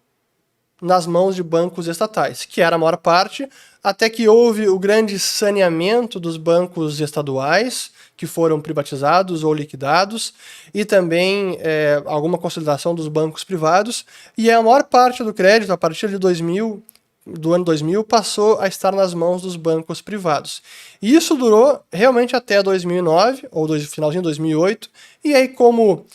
nas 0.82 1.06
mãos 1.06 1.36
de 1.36 1.44
bancos 1.44 1.88
estatais, 1.88 2.46
que 2.46 2.62
era 2.62 2.76
a 2.76 2.80
maior 2.80 2.98
parte, 2.98 3.48
até 3.84 4.10
que 4.10 4.28
houve 4.28 4.68
o 4.68 4.80
grande 4.80 5.18
saneamento 5.20 6.20
dos 6.20 6.38
bancos 6.38 7.00
estaduais, 7.00 7.92
que 8.22 8.28
foram 8.28 8.62
privatizados 8.62 9.44
ou 9.44 9.52
liquidados, 9.52 10.32
e 10.72 10.86
também 10.86 11.58
é, 11.60 12.04
alguma 12.06 12.38
consolidação 12.38 12.94
dos 12.94 13.08
bancos 13.08 13.44
privados, 13.44 14.06
e 14.38 14.52
a 14.52 14.62
maior 14.62 14.84
parte 14.84 15.24
do 15.24 15.34
crédito, 15.34 15.74
a 15.74 15.78
partir 15.78 16.08
de 16.08 16.20
2000, 16.20 16.84
do 17.26 17.52
ano 17.52 17.66
2000, 17.66 18.04
passou 18.04 18.60
a 18.60 18.68
estar 18.68 18.92
nas 18.92 19.16
mãos 19.16 19.42
dos 19.42 19.56
bancos 19.56 20.04
privados. 20.04 20.62
E 21.02 21.16
isso 21.16 21.36
durou 21.36 21.82
realmente 21.92 22.36
até 22.36 22.62
2009, 22.62 23.48
ou 23.50 23.66
do 23.66 23.80
finalzinho 23.80 24.22
de 24.22 24.28
2008, 24.28 24.88
e 25.24 25.34
aí 25.34 25.48
como 25.48 26.06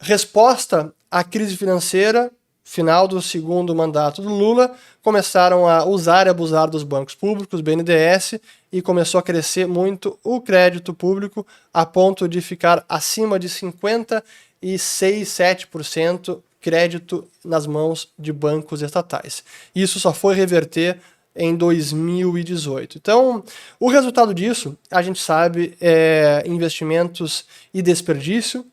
resposta 0.00 0.92
à 1.08 1.22
crise 1.22 1.56
financeira, 1.56 2.28
final 2.64 3.06
do 3.06 3.22
segundo 3.22 3.72
mandato 3.72 4.20
do 4.20 4.30
Lula, 4.30 4.74
começaram 5.00 5.68
a 5.68 5.84
usar 5.84 6.26
e 6.26 6.30
abusar 6.30 6.68
dos 6.68 6.82
bancos 6.82 7.14
públicos, 7.14 7.60
BNDES, 7.60 8.40
e 8.72 8.82
começou 8.82 9.18
a 9.18 9.22
crescer 9.22 9.66
muito 9.66 10.18
o 10.22 10.40
crédito 10.40 10.92
público, 10.92 11.46
a 11.72 11.86
ponto 11.86 12.28
de 12.28 12.40
ficar 12.40 12.84
acima 12.88 13.38
de 13.38 13.48
56, 13.48 15.28
7% 15.28 16.42
crédito 16.60 17.26
nas 17.44 17.66
mãos 17.66 18.12
de 18.18 18.32
bancos 18.32 18.82
estatais. 18.82 19.44
Isso 19.74 20.00
só 20.00 20.12
foi 20.12 20.34
reverter 20.34 20.98
em 21.34 21.54
2018. 21.54 22.98
Então, 22.98 23.44
o 23.78 23.88
resultado 23.88 24.34
disso, 24.34 24.76
a 24.90 25.00
gente 25.00 25.20
sabe, 25.20 25.76
é 25.80 26.42
investimentos 26.46 27.46
e 27.72 27.80
desperdício, 27.80 28.66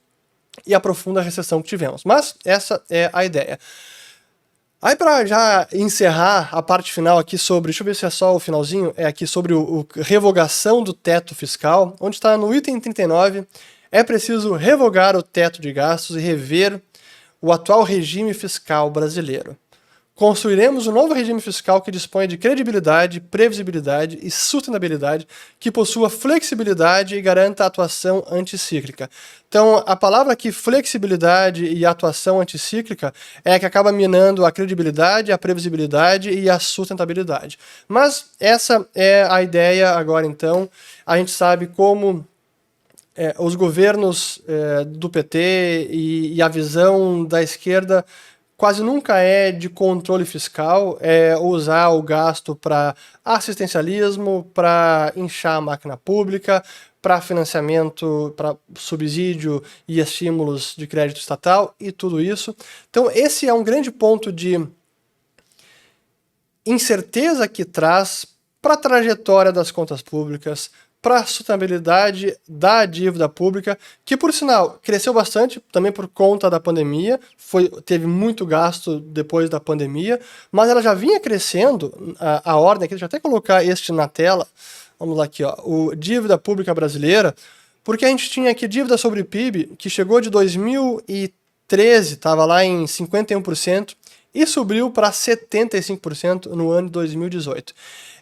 e 0.66 0.74
a 0.74 0.80
profunda 0.80 1.22
recessão 1.22 1.62
que 1.62 1.68
tivemos. 1.68 2.04
Mas 2.04 2.36
essa 2.46 2.82
é 2.90 3.10
a 3.14 3.26
ideia. 3.26 3.60
Aí 4.86 4.96
para 4.96 5.26
já 5.26 5.68
encerrar 5.74 6.50
a 6.52 6.62
parte 6.62 6.94
final 6.94 7.18
aqui 7.18 7.40
sobre, 7.40 7.72
deixa 7.72 7.82
eu 7.82 7.86
ver 7.86 7.96
se 7.96 8.06
é 8.06 8.10
só 8.12 8.36
o 8.36 8.40
finalzinho, 8.40 8.94
é 8.96 9.08
aqui 9.08 9.26
sobre 9.26 9.52
o, 9.52 9.80
o 9.80 9.88
revogação 10.00 10.84
do 10.84 10.94
teto 10.94 11.34
fiscal, 11.34 11.96
onde 12.00 12.18
está 12.18 12.38
no 12.38 12.54
item 12.54 12.80
39, 12.80 13.48
é 13.92 14.04
preciso 14.04 14.54
revogar 14.54 15.16
o 15.16 15.24
teto 15.24 15.60
de 15.60 15.74
gastos 15.74 16.18
e 16.18 16.20
rever 16.20 16.80
o 17.42 17.52
atual 17.52 17.82
regime 17.82 18.32
fiscal 18.32 18.92
brasileiro. 18.92 19.58
Construiremos 20.16 20.88
um 20.88 20.94
novo 20.94 21.14
regime 21.14 21.42
fiscal 21.42 21.82
que 21.82 21.92
disponha 21.92 22.26
de 22.26 22.38
credibilidade, 22.38 23.20
previsibilidade 23.20 24.18
e 24.22 24.32
sustentabilidade, 24.32 25.28
que 25.60 25.70
possua 25.70 26.10
flexibilidade 26.10 27.18
e 27.18 27.22
garanta 27.22 27.66
atuação 27.66 28.24
anticíclica. 28.32 29.10
Então, 29.50 29.84
a 29.86 29.94
palavra 29.94 30.32
aqui, 30.32 30.54
flexibilidade 30.54 31.66
e 31.66 31.86
atuação 31.86 32.40
anticíclica, 32.40 33.14
é 33.44 33.60
que 33.60 33.66
acaba 33.66 33.92
minando 33.92 34.46
a 34.46 34.54
credibilidade, 34.54 35.34
a 35.34 35.38
previsibilidade 35.38 36.32
e 36.32 36.50
a 36.50 36.60
sustentabilidade. 36.60 37.60
Mas 37.86 38.28
essa 38.40 38.88
é 38.96 39.28
a 39.30 39.44
ideia 39.44 39.90
agora, 39.90 40.26
então. 40.26 40.70
A 41.06 41.18
gente 41.18 41.32
sabe 41.32 41.68
como 41.68 42.26
é, 43.18 43.36
os 43.38 43.54
governos 43.56 44.42
é, 44.48 44.86
do 44.86 45.10
PT 45.10 45.90
e, 45.92 46.36
e 46.36 46.42
a 46.42 46.48
visão 46.48 47.26
da 47.26 47.44
esquerda 47.44 48.06
quase 48.58 48.82
nunca 48.82 49.18
é 49.18 49.52
de 49.52 49.70
controle 49.70 50.26
fiscal, 50.26 50.98
é 51.02 51.36
usar 51.38 51.90
o 51.90 52.02
gasto 52.02 52.56
para 52.56 52.96
assistencialismo, 53.24 54.50
para 54.54 55.12
inchar 55.16 55.58
a 55.58 55.62
máquina 55.62 55.98
pública, 55.98 56.64
para 57.02 57.22
financiamento, 57.22 58.34
para 58.36 58.56
subsídio 58.76 59.62
e 59.88 60.00
estímulos 60.00 60.74
de 60.76 60.88
crédito 60.88 61.20
estatal 61.20 61.76
e 61.80 61.92
tudo 61.92 62.20
isso. 62.20 62.56
Então, 62.90 63.12
esse 63.12 63.48
é 63.48 63.54
um 63.54 63.64
grande 63.64 63.92
ponto 63.92 64.32
de 64.32 64.66
incerteza 66.66 67.48
que 67.48 67.64
traz 67.64 68.26
para 68.60 68.74
a 68.74 68.78
trajetória 68.78 69.52
das 69.52 69.70
contas 69.70 70.02
públicas, 70.02 70.72
para 71.06 71.18
a 71.18 71.24
sustentabilidade 71.24 72.36
da 72.50 72.84
dívida 72.84 73.30
pública, 73.30 73.78
que 74.04 74.18
por 74.18 74.34
sinal 74.34 74.80
cresceu 74.82 75.14
bastante 75.14 75.64
também 75.72 75.92
por 75.92 76.08
conta 76.08 76.50
da 76.50 76.60
pandemia, 76.60 77.20
foi, 77.38 77.70
teve 77.86 78.08
muito 78.08 78.44
gasto 78.44 79.00
depois 79.00 79.48
da 79.48 79.60
pandemia, 79.60 80.20
mas 80.52 80.68
ela 80.68 80.82
já 80.82 80.96
vinha 80.96 81.20
crescendo, 81.20 82.16
a, 82.20 82.54
a 82.54 82.58
ordem 82.58 82.86
aqui, 82.86 82.96
deixa 82.96 83.06
eu 83.06 83.08
até 83.08 83.20
colocar 83.20 83.64
este 83.64 83.92
na 83.92 84.08
tela, 84.08 84.48
vamos 85.00 85.16
lá 85.16 85.26
aqui, 85.26 85.44
ó, 85.44 85.56
o 85.64 85.94
dívida 85.94 86.40
pública 86.40 86.74
brasileira, 86.74 87.36
porque 87.84 88.04
a 88.04 88.10
gente 88.10 88.28
tinha 88.32 88.50
aqui 88.50 88.68
dívida 88.68 88.98
sobre 88.98 89.24
PIB, 89.24 89.76
que 89.78 89.92
chegou 89.92 90.20
de 90.20 90.32
2013, 90.32 92.16
estava 92.16 92.46
lá 92.46 92.66
em 92.66 92.86
51%, 92.86 93.94
e 94.34 94.46
subiu 94.46 94.90
para 94.90 95.12
75% 95.12 96.48
no 96.48 96.72
ano 96.72 96.88
de 96.88 96.94
2018. 96.94 97.74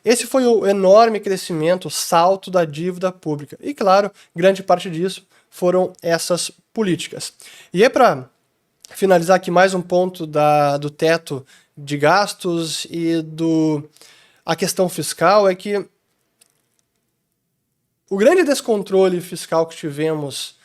Esse 0.03 0.27
foi 0.27 0.45
o 0.45 0.67
enorme 0.67 1.19
crescimento, 1.19 1.88
o 1.88 1.91
salto 1.91 2.51
da 2.51 2.65
dívida 2.65 3.12
pública. 3.12 3.57
E, 3.62 3.74
claro, 3.74 4.12
grande 4.36 4.62
parte 4.62 4.89
disso 4.89 5.25
foram 5.50 5.93
essas 6.01 6.51
políticas. 6.74 7.33
E 7.74 7.83
é 7.83 7.89
para 7.89 8.29
finalizar 8.89 9.38
aqui 9.38 9.50
mais 9.50 9.74
um 9.74 9.81
ponto 9.81 10.27
da, 10.27 10.77
do 10.77 10.89
teto 10.89 11.45
de 11.77 11.98
gastos 11.98 12.86
e 12.89 13.22
do 13.22 13.83
a 14.45 14.55
questão 14.55 14.89
fiscal 14.89 15.48
é 15.48 15.55
que 15.55 15.86
o 18.10 18.17
grande 18.17 18.43
descontrole 18.43 19.22
fiscal 19.22 19.65
que 19.65 19.75
tivemos 19.75 20.55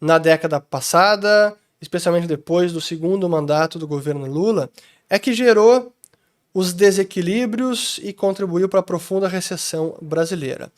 na 0.00 0.18
década 0.18 0.60
passada, 0.60 1.54
especialmente 1.80 2.26
depois 2.26 2.72
do 2.72 2.80
segundo 2.80 3.28
mandato 3.28 3.78
do 3.78 3.86
governo 3.86 4.26
Lula, 4.26 4.70
é 5.10 5.18
que 5.18 5.32
gerou 5.32 5.92
os 6.58 6.72
desequilíbrios 6.72 8.00
e 8.02 8.12
contribuiu 8.12 8.68
para 8.68 8.80
a 8.80 8.82
profunda 8.82 9.28
recessão 9.28 9.94
brasileira. 10.02 10.72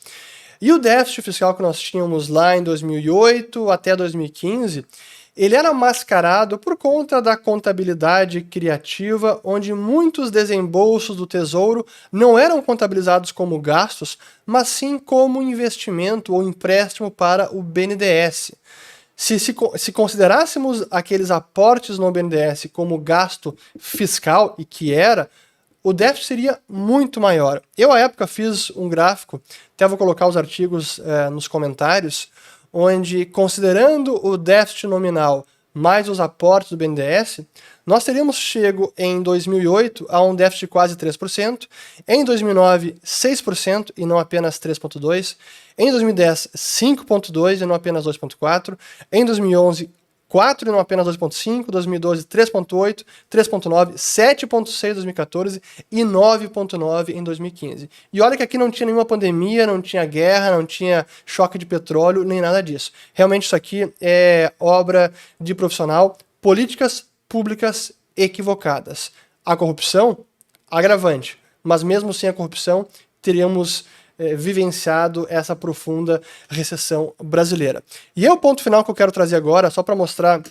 E 0.61 0.71
o 0.71 0.77
déficit 0.77 1.23
fiscal 1.23 1.55
que 1.55 1.63
nós 1.63 1.79
tínhamos 1.79 2.27
lá 2.27 2.55
em 2.55 2.61
2008 2.61 3.67
até 3.71 3.95
2015, 3.95 4.85
ele 5.35 5.55
era 5.55 5.73
mascarado 5.73 6.59
por 6.59 6.77
conta 6.77 7.19
da 7.19 7.35
contabilidade 7.35 8.41
criativa, 8.41 9.41
onde 9.43 9.73
muitos 9.73 10.29
desembolsos 10.29 11.17
do 11.17 11.25
Tesouro 11.25 11.83
não 12.11 12.37
eram 12.37 12.61
contabilizados 12.61 13.31
como 13.31 13.59
gastos, 13.59 14.19
mas 14.45 14.67
sim 14.67 14.99
como 14.99 15.41
investimento 15.41 16.35
ou 16.35 16.43
empréstimo 16.43 17.09
para 17.09 17.51
o 17.51 17.63
BNDES. 17.63 18.51
Se, 19.15 19.39
se, 19.39 19.55
se, 19.77 19.91
considerássemos 19.91 20.85
aqueles 20.91 21.31
aportes 21.31 21.97
no 21.97 22.11
BNDES 22.11 22.67
como 22.71 22.99
gasto 22.99 23.55
fiscal, 23.79 24.55
e 24.59 24.65
que 24.65 24.93
era, 24.93 25.27
o 25.83 25.93
déficit 25.93 26.27
seria 26.27 26.59
muito 26.67 27.19
maior. 27.19 27.61
Eu, 27.77 27.91
à 27.91 27.99
época, 27.99 28.27
fiz 28.27 28.69
um 28.71 28.87
gráfico, 28.87 29.41
até 29.75 29.87
vou 29.87 29.97
colocar 29.97 30.27
os 30.27 30.37
artigos 30.37 30.99
é, 30.99 31.29
nos 31.29 31.47
comentários, 31.47 32.29
onde, 32.71 33.25
considerando 33.25 34.25
o 34.25 34.37
déficit 34.37 34.87
nominal 34.87 35.45
mais 35.73 36.09
os 36.09 36.19
aportes 36.19 36.71
do 36.71 36.77
BNDES, 36.77 37.41
nós 37.85 38.03
teríamos 38.03 38.35
chego 38.35 38.93
em 38.97 39.21
2008 39.21 40.05
a 40.09 40.21
um 40.21 40.35
déficit 40.35 40.61
de 40.61 40.67
quase 40.67 40.95
3%, 40.95 41.67
em 42.07 42.25
2009 42.25 42.97
6% 43.03 43.91
e 43.97 44.05
não 44.05 44.19
apenas 44.19 44.59
3.2%, 44.59 45.35
em 45.77 45.89
2010 45.89 46.49
5.2% 46.55 47.61
e 47.61 47.65
não 47.65 47.75
apenas 47.75 48.05
2.4%, 48.05 48.77
em 49.11 49.25
2011 49.25 49.89
4 50.31 50.69
e 50.69 50.71
não 50.71 50.79
apenas 50.79 51.05
2.5, 51.05 51.65
2012 51.67 52.23
3.8, 52.23 53.03
3.9, 53.29 53.95
7.6 53.95 54.91
em 54.91 54.93
2014 54.93 55.61
e 55.91 56.03
9.9 56.03 57.09
em 57.09 57.21
2015. 57.21 57.89
E 58.13 58.21
olha 58.21 58.37
que 58.37 58.43
aqui 58.43 58.57
não 58.57 58.71
tinha 58.71 58.85
nenhuma 58.85 59.03
pandemia, 59.03 59.67
não 59.67 59.81
tinha 59.81 60.05
guerra, 60.05 60.51
não 60.51 60.65
tinha 60.65 61.05
choque 61.25 61.57
de 61.57 61.65
petróleo, 61.65 62.23
nem 62.23 62.39
nada 62.39 62.63
disso. 62.63 62.93
Realmente 63.13 63.43
isso 63.43 63.57
aqui 63.57 63.93
é 63.99 64.53
obra 64.57 65.11
de 65.37 65.53
profissional, 65.53 66.17
políticas 66.41 67.07
públicas 67.27 67.91
equivocadas. 68.15 69.11
A 69.45 69.57
corrupção, 69.57 70.19
agravante, 70.69 71.37
mas 71.61 71.83
mesmo 71.83 72.13
sem 72.13 72.29
a 72.29 72.33
corrupção, 72.33 72.87
teríamos 73.21 73.83
é, 74.21 74.35
vivenciado 74.35 75.25
essa 75.31 75.55
profunda 75.55 76.21
recessão 76.47 77.11
brasileira. 77.21 77.83
E 78.15 78.27
é 78.27 78.31
o 78.31 78.37
ponto 78.37 78.61
final 78.61 78.83
que 78.83 78.91
eu 78.91 78.95
quero 78.95 79.11
trazer 79.11 79.35
agora, 79.35 79.71
só 79.71 79.81
para 79.81 79.95
mostrar 79.95 80.43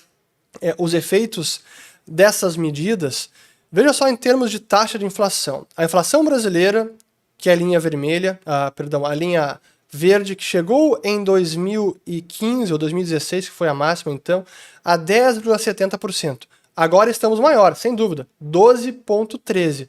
é, 0.61 0.75
os 0.77 0.93
efeitos 0.93 1.61
dessas 2.05 2.57
medidas. 2.57 3.31
Veja 3.71 3.93
só 3.93 4.09
em 4.09 4.17
termos 4.17 4.51
de 4.51 4.59
taxa 4.59 4.99
de 4.99 5.05
inflação. 5.05 5.65
A 5.77 5.85
inflação 5.85 6.25
brasileira, 6.25 6.91
que 7.39 7.49
é 7.49 7.53
a 7.53 7.57
linha 7.57 7.79
vermelha, 7.79 8.41
a, 8.45 8.73
perdão, 8.73 9.07
a 9.07 9.15
linha 9.15 9.61
verde, 9.89 10.35
que 10.35 10.43
chegou 10.43 11.01
em 11.05 11.23
2015 11.23 12.73
ou 12.73 12.79
2016, 12.79 13.51
que 13.51 13.55
foi 13.55 13.69
a 13.69 13.75
máxima 13.75 14.13
então, 14.13 14.45
a 14.85 14.99
10,70%. 14.99 16.43
Agora 16.77 17.09
estamos 17.09 17.39
maior, 17.39 17.77
sem 17.77 17.95
dúvida, 17.95 18.27
12,13%. 18.45 19.89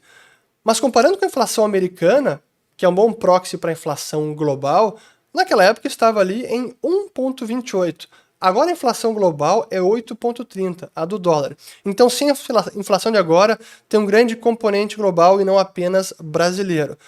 Mas 0.62 0.78
comparando 0.78 1.18
com 1.18 1.24
a 1.24 1.28
inflação 1.28 1.64
americana, 1.64 2.40
que 2.76 2.84
é 2.84 2.88
um 2.88 2.94
bom 2.94 3.12
proxy 3.12 3.56
para 3.56 3.70
a 3.70 3.72
inflação 3.72 4.34
global, 4.34 4.96
naquela 5.32 5.64
época 5.64 5.86
estava 5.86 6.20
ali 6.20 6.44
em 6.46 6.74
1,28. 6.84 8.06
Agora 8.40 8.70
a 8.70 8.72
inflação 8.72 9.14
global 9.14 9.68
é 9.70 9.78
8,30, 9.78 10.90
a 10.96 11.04
do 11.04 11.16
dólar. 11.16 11.56
Então, 11.84 12.10
sim, 12.10 12.28
a 12.28 12.34
inflação 12.74 13.12
de 13.12 13.18
agora 13.18 13.56
tem 13.88 14.00
um 14.00 14.04
grande 14.04 14.34
componente 14.34 14.96
global 14.96 15.40
e 15.40 15.44
não 15.44 15.58
apenas 15.58 16.12
brasileiro 16.20 16.98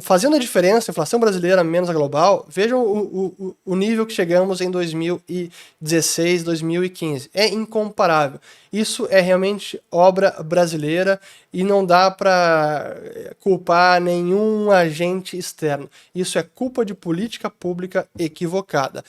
fazendo 0.00 0.36
a 0.36 0.38
diferença, 0.38 0.90
inflação 0.90 1.18
brasileira 1.18 1.64
menos 1.64 1.88
a 1.88 1.94
global, 1.94 2.44
vejam 2.48 2.82
o, 2.82 3.34
o, 3.38 3.56
o 3.64 3.76
nível 3.76 4.04
que 4.04 4.12
chegamos 4.12 4.60
em 4.60 4.70
2016, 4.70 6.42
2015. 6.44 7.30
É 7.32 7.48
incomparável. 7.48 8.38
Isso 8.70 9.08
é 9.10 9.20
realmente 9.20 9.80
obra 9.90 10.30
brasileira 10.44 11.18
e 11.52 11.64
não 11.64 11.86
dá 11.86 12.10
para 12.10 12.96
eh, 13.02 13.34
culpar 13.40 13.98
nenhum 13.98 14.70
agente 14.70 15.38
externo. 15.38 15.88
Isso 16.14 16.38
é 16.38 16.42
culpa 16.42 16.84
de 16.84 16.92
política 16.92 17.48
pública 17.48 18.06
equivocada. 18.18 19.02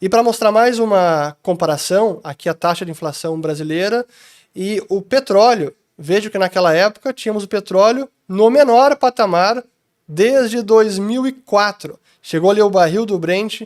E 0.00 0.08
para 0.08 0.22
mostrar 0.22 0.52
mais 0.52 0.78
uma 0.78 1.36
comparação, 1.42 2.20
aqui 2.22 2.48
a 2.48 2.54
taxa 2.54 2.84
de 2.84 2.92
inflação 2.92 3.40
brasileira 3.40 4.06
e 4.54 4.80
o 4.88 5.02
petróleo. 5.02 5.74
Vejo 5.98 6.30
que 6.30 6.38
naquela 6.38 6.72
época 6.72 7.12
tínhamos 7.12 7.44
o 7.44 7.48
petróleo 7.48 8.08
no 8.26 8.48
menor 8.48 8.96
patamar 8.96 9.62
desde 10.10 10.60
2004. 10.60 11.96
Chegou 12.20 12.50
ali 12.50 12.60
o 12.60 12.68
barril 12.68 13.06
do 13.06 13.16
Brent 13.16 13.62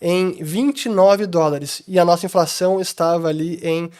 em 0.00 0.32
29 0.40 1.26
dólares. 1.26 1.82
E 1.88 1.98
a 1.98 2.04
nossa 2.04 2.24
inflação 2.24 2.80
estava 2.80 3.28
ali 3.28 3.58
em, 3.62 3.90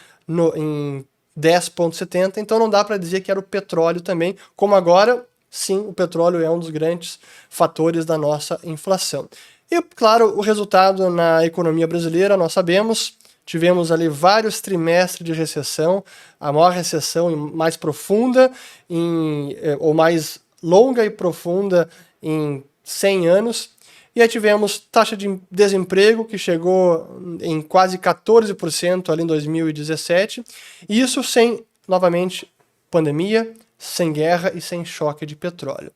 em 0.55 1.05
10,70, 1.37 2.37
então 2.37 2.57
não 2.57 2.69
dá 2.69 2.85
para 2.85 2.97
dizer 2.97 3.19
que 3.19 3.29
era 3.29 3.39
o 3.39 3.43
petróleo 3.43 3.99
também, 3.99 4.35
como 4.55 4.75
agora, 4.75 5.25
sim, 5.49 5.77
o 5.79 5.93
petróleo 5.93 6.41
é 6.41 6.49
um 6.49 6.57
dos 6.57 6.69
grandes 6.69 7.19
fatores 7.49 8.05
da 8.05 8.17
nossa 8.17 8.59
inflação. 8.63 9.27
E, 9.69 9.81
claro, 9.81 10.37
o 10.37 10.41
resultado 10.41 11.09
na 11.09 11.45
economia 11.45 11.85
brasileira, 11.85 12.37
nós 12.37 12.53
sabemos, 12.53 13.13
tivemos 13.45 13.91
ali 13.91 14.07
vários 14.07 14.61
trimestres 14.61 15.25
de 15.25 15.33
recessão, 15.33 16.03
a 16.39 16.51
maior 16.51 16.71
recessão 16.71 17.29
mais 17.35 17.75
profunda 17.75 18.51
em, 18.89 19.55
eh, 19.61 19.77
ou 19.79 19.93
mais 19.93 20.39
longa 20.61 21.05
e 21.05 21.09
profunda 21.09 21.89
em 22.21 22.63
100 22.83 23.27
anos. 23.27 23.69
E 24.15 24.21
aí 24.21 24.27
tivemos 24.27 24.79
taxa 24.79 25.15
de 25.15 25.39
desemprego 25.49 26.25
que 26.25 26.37
chegou 26.37 27.07
em 27.41 27.61
quase 27.61 27.97
14% 27.97 29.09
ali 29.09 29.23
em 29.23 29.27
2017, 29.27 30.43
e 30.89 30.99
isso 30.99 31.23
sem, 31.23 31.63
novamente, 31.87 32.51
pandemia, 32.89 33.53
sem 33.77 34.11
guerra 34.11 34.51
e 34.53 34.59
sem 34.59 34.83
choque 34.83 35.25
de 35.25 35.35
petróleo. 35.35 35.91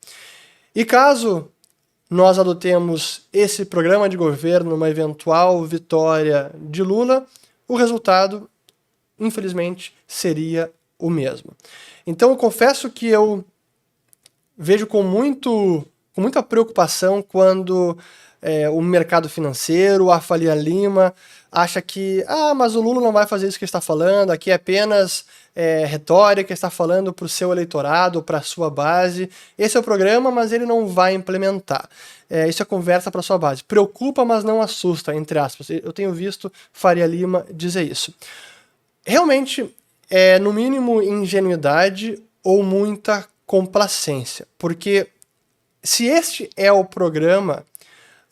E 0.74 0.86
caso 0.86 1.50
nós 2.10 2.38
adotemos 2.38 3.24
esse 3.34 3.66
programa 3.66 4.08
de 4.08 4.16
governo 4.16 4.70
numa 4.70 4.90
eventual 4.90 5.64
vitória 5.66 6.52
de 6.56 6.84
Lula, 6.84 7.26
o 7.68 7.76
resultado, 7.76 8.48
infelizmente, 9.20 9.94
seria 10.08 10.72
o 11.00 11.10
mesmo. 11.10 11.52
Então 12.06 12.30
eu 12.30 12.38
confesso 12.38 12.90
que 12.90 13.08
eu 13.08 13.44
vejo 14.64 14.88
com, 14.88 15.04
muito, 15.04 15.86
com 16.16 16.22
muita 16.22 16.42
preocupação 16.42 17.22
quando 17.22 17.98
é, 18.42 18.70
o 18.70 18.82
mercado 18.82 19.28
financeiro, 19.30 20.10
a 20.10 20.20
Falia 20.20 20.56
Lima, 20.56 21.14
acha 21.52 21.82
que, 21.82 22.24
ah, 22.28 22.54
mas 22.54 22.76
o 22.76 22.82
Lula 22.82 23.02
não 23.02 23.12
vai 23.12 23.28
fazer 23.28 23.48
isso 23.48 23.60
que 23.60 23.66
está 23.66 23.82
falando, 23.82 24.32
aqui 24.32 24.52
é 24.52 24.56
apenas 24.56 25.26
é, 25.56 25.86
retórica, 25.86 26.54
está 26.54 26.70
falando 26.70 27.14
para 27.14 27.26
o 27.26 27.30
seu 27.30 27.52
eleitorado, 27.52 28.24
para 28.24 28.40
a 28.40 28.42
sua 28.42 28.70
base. 28.70 29.30
Esse 29.58 29.78
é 29.78 29.80
o 29.80 29.84
programa, 29.84 30.32
mas 30.32 30.52
ele 30.52 30.66
não 30.66 30.88
vai 30.88 31.14
implementar. 31.14 31.88
É, 32.30 32.48
isso 32.50 32.64
é 32.64 32.66
conversa 32.66 33.12
para 33.12 33.22
sua 33.22 33.38
base. 33.38 33.64
Preocupa, 33.64 34.26
mas 34.26 34.44
não 34.44 34.62
assusta, 34.62 35.14
entre 35.14 35.38
aspas. 35.38 35.70
Eu 35.70 35.94
tenho 35.94 36.12
visto 36.12 36.52
Faria 36.72 37.06
Lima 37.06 37.46
dizer 37.52 37.84
isso. 37.84 38.14
Realmente, 39.06 39.74
é 40.10 40.40
no 40.40 40.52
mínimo 40.52 41.02
ingenuidade 41.02 42.22
ou 42.44 42.64
muita 42.64 43.26
complacência, 43.54 44.48
porque 44.58 45.06
se 45.84 46.08
este 46.08 46.50
é 46.58 46.72
o 46.72 46.84
programa 46.84 47.64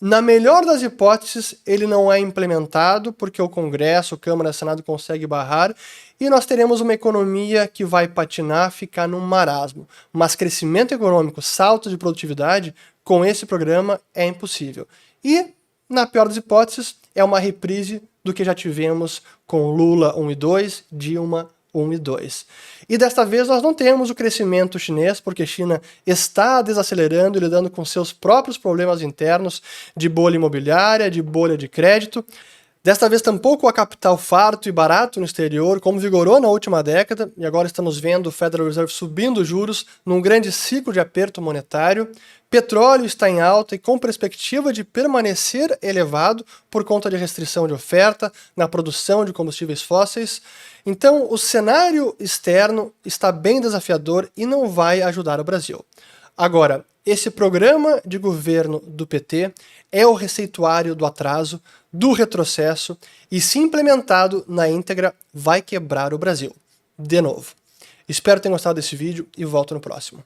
na 0.02 0.20
melhor 0.20 0.66
das 0.66 0.82
hipóteses, 0.82 1.62
ele 1.64 1.86
não 1.86 2.12
é 2.12 2.18
implementado 2.18 3.14
porque 3.14 3.40
o 3.40 3.48
Congresso, 3.48 4.18
Câmara 4.18 4.52
Senado 4.52 4.82
conseguem 4.82 5.28
barrar 5.28 5.76
e 6.20 6.28
nós 6.28 6.48
teremos 6.48 6.82
uma 6.82 6.96
economia 6.96 7.68
que 7.68 7.86
vai 7.86 8.08
patinar, 8.08 8.72
ficar 8.72 9.08
num 9.08 9.20
marasmo. 9.20 9.88
Mas 10.12 10.34
crescimento 10.34 10.92
econômico, 10.92 11.40
salto 11.40 11.88
de 11.88 12.00
produtividade, 12.00 12.74
com 13.04 13.24
esse 13.24 13.46
programa 13.46 14.02
é 14.16 14.26
impossível. 14.26 14.88
E, 15.24 15.54
na 15.88 16.08
pior 16.08 16.28
das 16.28 16.38
hipóteses, 16.38 16.96
é 17.14 17.24
uma 17.24 17.38
reprise 17.40 18.02
do 18.24 18.34
que 18.34 18.44
já 18.44 18.56
tivemos 18.56 19.22
com 19.46 19.70
Lula 19.70 20.18
1 20.18 20.32
e 20.32 20.36
2, 20.36 20.84
Dilma 20.92 21.44
1 21.44 21.61
e 21.74 21.98
2. 21.98 22.46
E 22.90 22.98
desta 22.98 23.26
vez 23.26 23.48
nós 23.48 23.64
não 23.64 23.74
temos 23.74 24.10
o 24.10 24.16
crescimento 24.16 24.78
chinês, 24.78 25.22
porque 25.22 25.46
China 25.46 25.82
está 26.06 26.62
desacelerando 26.62 27.38
e 27.38 27.42
lidando 27.42 27.70
com 27.70 27.86
seus 27.86 28.12
próprios 28.12 28.58
problemas 28.58 29.02
internos 29.02 29.62
de 29.96 30.10
bolha 30.10 30.36
imobiliária, 30.36 31.10
de 31.10 31.22
bolha 31.22 31.58
de 31.58 31.68
crédito. 31.68 32.26
Desta 32.84 33.08
vez, 33.08 33.22
tampouco 33.22 33.68
a 33.68 33.74
capital 33.74 34.18
farto 34.18 34.68
e 34.68 34.72
barato 34.72 35.20
no 35.20 35.26
exterior, 35.28 35.80
como 35.80 36.00
vigorou 36.00 36.40
na 36.40 36.48
última 36.48 36.82
década, 36.82 37.32
e 37.38 37.46
agora 37.46 37.68
estamos 37.68 38.00
vendo 38.00 38.26
o 38.26 38.32
Federal 38.32 38.66
Reserve 38.66 38.92
subindo 38.92 39.46
juros 39.46 39.86
num 40.04 40.20
grande 40.20 40.52
ciclo 40.52 40.92
de 40.92 41.00
aperto 41.00 41.40
monetário. 41.44 42.12
Petróleo 42.50 43.06
está 43.06 43.30
em 43.30 43.40
alta 43.40 43.76
e 43.76 43.80
com 43.80 44.00
perspectiva 44.00 44.74
de 44.74 44.84
permanecer 44.84 45.78
elevado 45.80 46.44
por 46.72 46.84
conta 46.84 47.08
de 47.08 47.18
restrição 47.18 47.68
de 47.68 47.74
oferta 47.74 48.34
na 48.58 48.68
produção 48.68 49.24
de 49.24 49.32
combustíveis 49.32 49.84
fósseis. 49.84 50.42
Então, 50.84 51.28
o 51.30 51.38
cenário 51.38 52.16
externo 52.20 52.92
está 53.06 53.32
bem 53.32 53.62
desafiador 53.62 54.28
e 54.36 54.44
não 54.48 54.68
vai 54.68 55.04
ajudar 55.04 55.40
o 55.40 55.44
Brasil. 55.44 55.86
Agora, 56.36 56.84
esse 57.06 57.32
programa 57.32 58.02
de 58.06 58.18
governo 58.18 58.80
do 58.86 59.08
PT 59.08 59.52
é 59.92 60.06
o 60.06 60.14
receituário 60.14 60.96
do 60.96 61.06
atraso, 61.06 61.62
do 61.92 62.14
retrocesso 62.14 62.98
e, 63.32 63.42
se 63.42 63.60
implementado 63.60 64.46
na 64.48 64.70
íntegra, 64.70 65.14
vai 65.34 65.62
quebrar 65.62 66.14
o 66.14 66.18
Brasil. 66.18 66.56
De 66.98 67.20
novo. 67.20 67.54
Espero 68.08 68.40
ter 68.40 68.50
gostado 68.50 68.76
desse 68.76 68.96
vídeo 68.96 69.28
e 69.38 69.44
volto 69.44 69.74
no 69.74 69.80
próximo. 69.80 70.24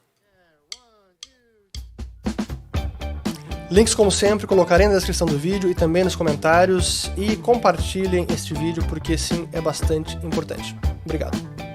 Links, 3.70 3.94
como 3.94 4.12
sempre, 4.12 4.46
colocarei 4.46 4.86
na 4.86 4.94
descrição 4.94 5.26
do 5.26 5.36
vídeo 5.36 5.68
e 5.68 5.74
também 5.74 6.04
nos 6.04 6.14
comentários. 6.14 7.10
E 7.16 7.36
compartilhem 7.36 8.26
este 8.32 8.54
vídeo 8.54 8.84
porque 8.88 9.18
sim, 9.18 9.48
é 9.52 9.60
bastante 9.60 10.16
importante. 10.24 10.76
Obrigado. 11.04 11.65